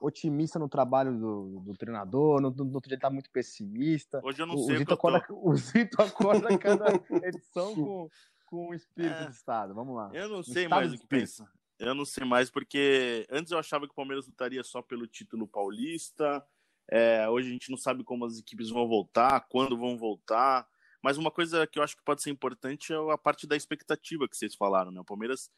[0.00, 4.20] otimista no trabalho do, do treinador, no, no, outro dia ele tá muito pessimista.
[4.24, 4.76] Hoje eu não o, sei.
[4.76, 6.86] O Zito, acorda, o Zito acorda cada
[7.26, 8.08] edição com,
[8.46, 9.26] com o espírito é.
[9.26, 9.74] de Estado.
[9.74, 10.10] Vamos lá.
[10.12, 11.50] Eu não sei mais o que pensar.
[11.78, 15.46] Eu não sei mais, porque antes eu achava que o Palmeiras lutaria só pelo título
[15.46, 16.44] paulista.
[16.90, 20.66] É, hoje a gente não sabe como as equipes vão voltar, quando vão voltar.
[21.02, 24.26] Mas uma coisa que eu acho que pode ser importante é a parte da expectativa
[24.28, 25.00] que vocês falaram, né?
[25.00, 25.50] O Palmeiras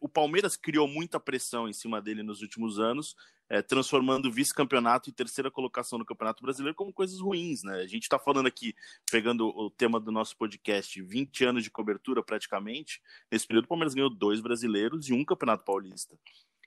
[0.00, 3.16] o Palmeiras criou muita pressão em cima dele nos últimos anos,
[3.48, 7.80] é, transformando vice-campeonato e terceira colocação no Campeonato Brasileiro como coisas ruins, né?
[7.80, 8.74] A gente está falando aqui,
[9.10, 13.02] pegando o tema do nosso podcast, 20 anos de cobertura praticamente.
[13.30, 16.16] Nesse período, o Palmeiras ganhou dois brasileiros e um Campeonato Paulista.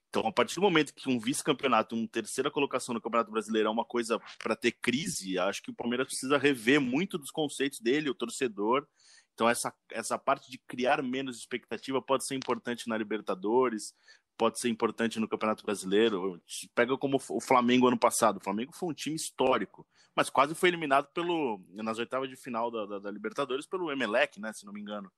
[0.10, 3.72] Então, a partir do momento que um vice-campeonato, uma terceira colocação no Campeonato Brasileiro é
[3.72, 8.10] uma coisa para ter crise, acho que o Palmeiras precisa rever muito dos conceitos dele,
[8.10, 8.88] o torcedor,
[9.38, 13.94] então, essa, essa parte de criar menos expectativa pode ser importante na Libertadores,
[14.36, 16.42] pode ser importante no Campeonato Brasileiro.
[16.74, 18.38] Pega como o Flamengo ano passado.
[18.38, 19.86] O Flamengo foi um time histórico,
[20.16, 24.40] mas quase foi eliminado pelo nas oitavas de final da, da, da Libertadores pelo Emelec,
[24.42, 25.12] né, se não me engano.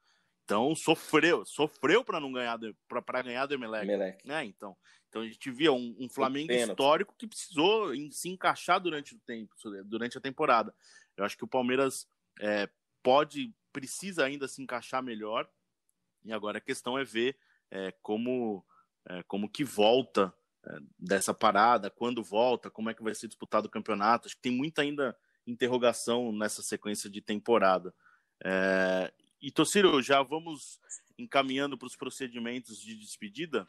[0.44, 2.60] Então sofreu, sofreu para não ganhar
[2.90, 4.28] para ganhar do Emelec, Emelec.
[4.28, 4.44] né?
[4.44, 4.76] Então,
[5.08, 9.20] então a gente via um, um Flamengo histórico que precisou em, se encaixar durante o
[9.20, 9.56] tempo,
[9.86, 10.76] durante a temporada.
[11.16, 12.06] Eu acho que o Palmeiras
[12.42, 12.70] é,
[13.04, 15.50] pode precisa ainda se encaixar melhor.
[16.24, 17.38] E agora a questão é ver
[17.72, 18.66] é, como,
[19.08, 20.34] é, como que volta
[20.66, 24.28] é, dessa parada, quando volta, como é que vai ser disputado o campeonato.
[24.28, 27.94] Acho que tem muita ainda interrogação nessa sequência de temporada.
[28.44, 30.80] É, e Tociro, já vamos
[31.18, 33.66] encaminhando para os procedimentos de despedida?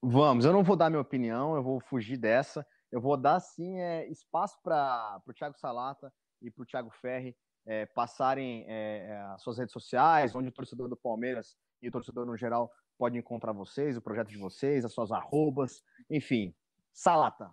[0.00, 2.66] Vamos, eu não vou dar minha opinião, eu vou fugir dessa.
[2.92, 7.34] Eu vou dar sim é, espaço para o Thiago Salata e para o Thiago Ferri
[7.66, 11.90] é, passarem é, é, as suas redes sociais, onde o torcedor do Palmeiras e o
[11.90, 16.54] torcedor no geral pode encontrar vocês, o projeto de vocês, as suas arrobas, enfim.
[16.92, 17.50] Salata.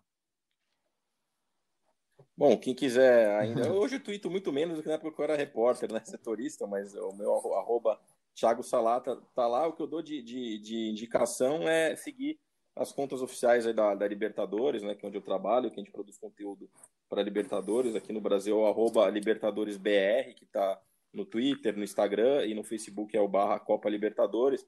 [2.38, 3.72] Bom, quem quiser ainda.
[3.72, 5.99] Hoje eu tuito muito menos do que na época que eu era repórter, né?
[6.03, 7.99] Setorista, mas o meu arroba
[8.34, 9.68] Thiago Salata tá lá.
[9.68, 12.39] O que eu dou de, de, de indicação é seguir
[12.76, 14.95] as contas oficiais da, da, Libertadores, né?
[14.95, 16.70] Que é onde eu trabalho, que a gente produz conteúdo
[17.12, 17.93] para Libertadores.
[17.93, 20.82] Aqui no Brasil é arroba LibertadoresBR, que está
[21.14, 24.66] no Twitter, no Instagram e no Facebook é o barra Copa Libertadores.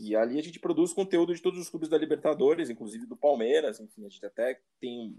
[0.00, 3.78] E ali a gente produz conteúdo de todos os clubes da Libertadores, inclusive do Palmeiras.
[3.78, 5.16] Enfim, a gente até tem,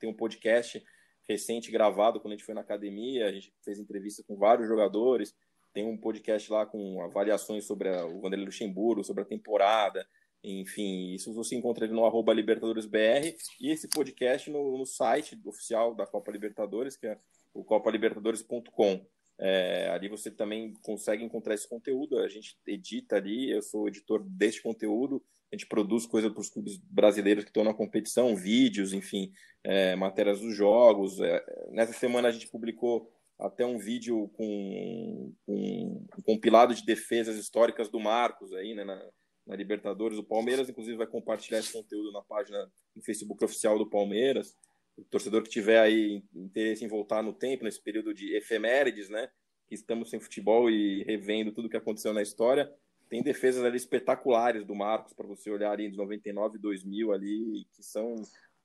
[0.00, 0.84] tem um podcast
[1.28, 3.28] recente gravado quando a gente foi na academia.
[3.28, 5.32] A gente fez entrevista com vários jogadores.
[5.72, 10.04] Tem um podcast lá com avaliações sobre a, o Vanderlei Luxemburgo, sobre a temporada.
[10.42, 16.06] Enfim, isso você encontra no arroba LibertadoresBR e esse podcast no, no site oficial da
[16.06, 17.18] Copa Libertadores, que é
[17.52, 19.04] o copalibertadores.com.
[19.38, 22.18] É, ali você também consegue encontrar esse conteúdo.
[22.18, 25.22] A gente edita ali, eu sou editor deste conteúdo.
[25.52, 29.32] A gente produz coisa para os clubes brasileiros que estão na competição, vídeos, enfim,
[29.62, 31.20] é, matérias dos jogos.
[31.20, 37.36] É, nessa semana a gente publicou até um vídeo com, com um compilado de defesas
[37.36, 39.00] históricas do Marcos aí, né, na,
[39.46, 40.18] na Libertadores.
[40.18, 44.56] O Palmeiras, inclusive, vai compartilhar esse conteúdo na página no Facebook oficial do Palmeiras
[44.96, 49.28] o torcedor que tiver aí interesse em voltar no tempo, nesse período de efemérides, né?
[49.68, 52.72] Que estamos sem futebol e revendo tudo que aconteceu na história.
[53.08, 57.66] Tem defesas ali espetaculares do Marcos para você olhar ali de 99 e 2000 ali,
[57.72, 58.16] que são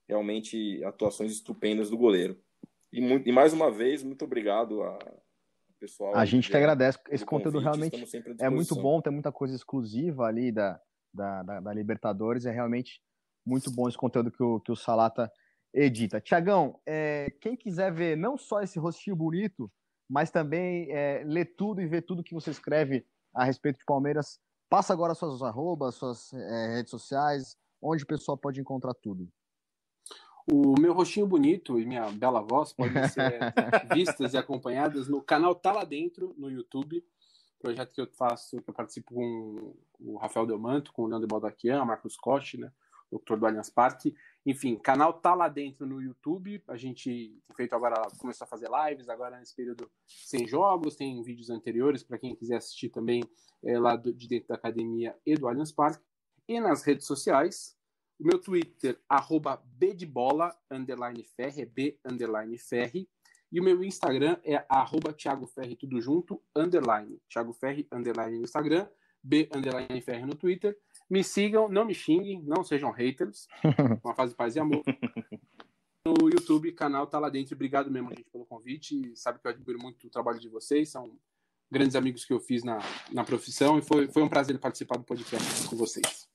[0.08, 2.40] realmente atuações estupendas do goleiro.
[2.92, 4.98] E, muito, e mais uma vez, muito obrigado a
[5.82, 6.14] pessoal.
[6.14, 6.98] A gente que agradece.
[7.10, 8.04] Esse conteúdo realmente
[8.40, 10.80] é muito bom, tem muita coisa exclusiva ali da,
[11.12, 12.46] da, da, da Libertadores.
[12.46, 13.00] É realmente
[13.44, 15.30] muito bom esse conteúdo que o, que o Salata
[15.74, 16.20] edita.
[16.20, 19.70] Tiagão, é, quem quiser ver não só esse rostinho bonito,
[20.08, 23.04] mas também é, ler tudo e ver tudo que você escreve
[23.34, 28.36] a respeito de Palmeiras, passa agora suas arrobas, suas é, redes sociais, onde o pessoal
[28.36, 29.26] pode encontrar tudo.
[30.50, 33.38] O meu rostinho bonito e minha bela voz podem ser
[33.94, 37.04] vistas e acompanhadas no canal Tá Lá Dentro, no YouTube,
[37.60, 41.84] projeto que eu faço, que eu participo com o Rafael Delmanto, com o Leandro Baldaquian,
[41.84, 42.72] Marcos Costa, né,
[43.10, 44.14] doutor do Allianz Parque,
[44.44, 46.62] enfim, canal tá lá dentro no YouTube.
[46.66, 47.04] A gente
[47.46, 52.02] tem feito agora, começou a fazer lives agora nesse período sem jogos, tem vídeos anteriores
[52.02, 53.22] para quem quiser assistir também
[53.62, 56.04] é, lá do, de dentro da academia e do Allianz Parque.
[56.48, 57.76] E nas redes sociais,
[58.22, 63.08] o meu Twitter, arroba bdebola, underline ferre, b, underline ferre.
[63.50, 67.20] E o meu Instagram é arroba Thiago Ferri, tudo junto, underline.
[67.28, 68.88] Thiago Ferri, underline no Instagram,
[69.22, 70.78] b, underline ferre no Twitter.
[71.10, 73.48] Me sigam, não me xinguem, não sejam haters.
[74.04, 74.84] Uma fase de paz e amor.
[76.06, 77.56] No YouTube, canal tá lá dentro.
[77.56, 79.12] Obrigado mesmo, gente, pelo convite.
[79.16, 80.90] Sabe que eu admiro muito o trabalho de vocês.
[80.90, 81.18] São
[81.70, 82.78] grandes amigos que eu fiz na,
[83.10, 86.31] na profissão e foi, foi um prazer participar do podcast com vocês.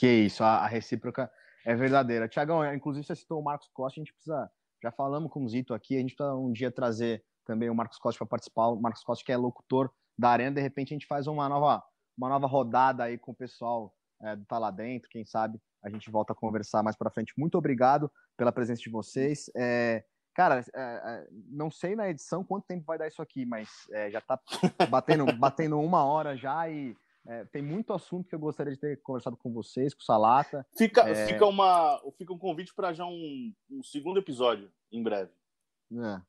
[0.00, 1.30] Que isso, a, a recíproca
[1.62, 2.26] é verdadeira.
[2.26, 4.50] Tiagão, inclusive você citou o Marcos Costa, a gente precisa,
[4.82, 7.98] já falamos com o Zito aqui, a gente precisa um dia trazer também o Marcos
[7.98, 11.06] Costa para participar, o Marcos Costa que é locutor da Arena, de repente a gente
[11.06, 11.84] faz uma nova,
[12.16, 15.90] uma nova rodada aí com o pessoal é, do Tá Lá Dentro, quem sabe a
[15.90, 17.34] gente volta a conversar mais para frente.
[17.36, 19.50] Muito obrigado pela presença de vocês.
[19.54, 20.02] É,
[20.34, 24.10] cara, é, é, não sei na edição quanto tempo vai dar isso aqui, mas é,
[24.10, 24.40] já está
[24.88, 26.96] batendo, batendo uma hora já e
[27.26, 30.66] é, tem muito assunto que eu gostaria de ter conversado com vocês, com o Salata.
[30.76, 31.26] Fica, é...
[31.26, 35.30] fica, uma, fica um convite para já um, um, segundo episódio em breve.
[35.92, 36.22] É.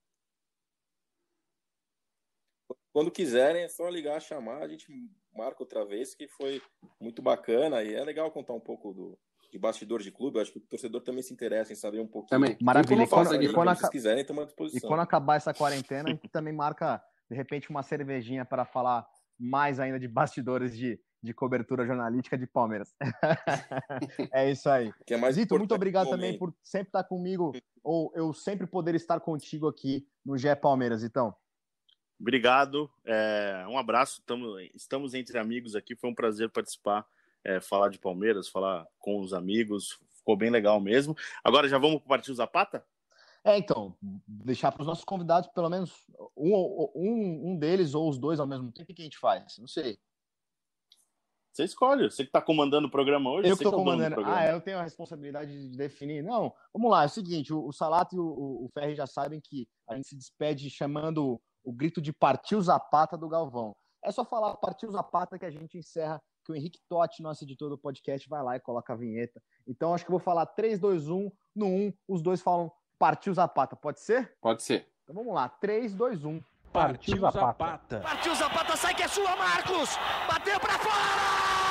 [2.91, 4.87] Quando quiserem, é só ligar, chamar, a gente
[5.33, 6.61] marca outra vez, que foi
[6.99, 9.17] muito bacana e é legal contar um pouco do,
[9.49, 10.37] de bastidor de clube.
[10.37, 12.41] Eu acho que o torcedor também se interessa em saber um pouquinho.
[12.41, 12.57] Também.
[12.61, 13.03] Maravilha.
[13.03, 14.77] E quando, e quando, quiserem, à disposição.
[14.77, 19.07] E quando acabar essa quarentena, a gente também marca, de repente, uma cervejinha para falar
[19.41, 22.95] mais ainda de bastidores de, de cobertura jornalística de Palmeiras.
[24.31, 24.93] é isso aí.
[25.05, 27.51] Que é mais Zito, muito obrigado também por sempre estar comigo,
[27.83, 31.35] ou eu sempre poder estar contigo aqui no GE Palmeiras, então.
[32.19, 34.21] Obrigado, é, um abraço.
[34.27, 35.95] Tamo, estamos entre amigos aqui.
[35.95, 37.03] Foi um prazer participar,
[37.43, 39.99] é, falar de Palmeiras, falar com os amigos.
[40.17, 41.17] Ficou bem legal mesmo.
[41.43, 42.85] Agora já vamos partir o Zapata?
[43.43, 43.95] É, então,
[44.27, 45.91] deixar para os nossos convidados pelo menos
[46.37, 46.55] um,
[46.95, 48.91] um, um deles ou os dois ao mesmo tempo.
[48.91, 49.57] O que a gente faz?
[49.57, 49.97] Não sei.
[51.51, 53.49] Você escolhe, você que tá comandando o programa hoje.
[53.49, 54.15] Eu que que é comandando.
[54.15, 54.39] programa.
[54.39, 56.23] Ah, eu tenho a responsabilidade de definir.
[56.23, 59.41] Não, vamos lá, é o seguinte: o, o Salato e o, o, Ferri já sabem
[59.41, 63.75] que a gente se despede chamando o, o grito de partiu Zapata do Galvão.
[64.03, 67.69] É só falar partiu Zapata que a gente encerra, que o Henrique Totti, nosso editor
[67.69, 69.41] do podcast, vai lá e coloca a vinheta.
[69.67, 71.31] Então acho que eu vou falar 3, 2, 1.
[71.53, 72.71] No 1, os dois falam
[73.01, 73.75] partiu Zapata.
[73.75, 74.37] Pode ser?
[74.39, 74.87] Pode ser.
[75.03, 76.39] Então vamos lá, 3, 2, 1.
[76.71, 77.99] Partiu Zapata.
[77.99, 79.89] Partiu Zapata, sai que é sua, Marcos!
[80.27, 81.70] Bateu pra fora!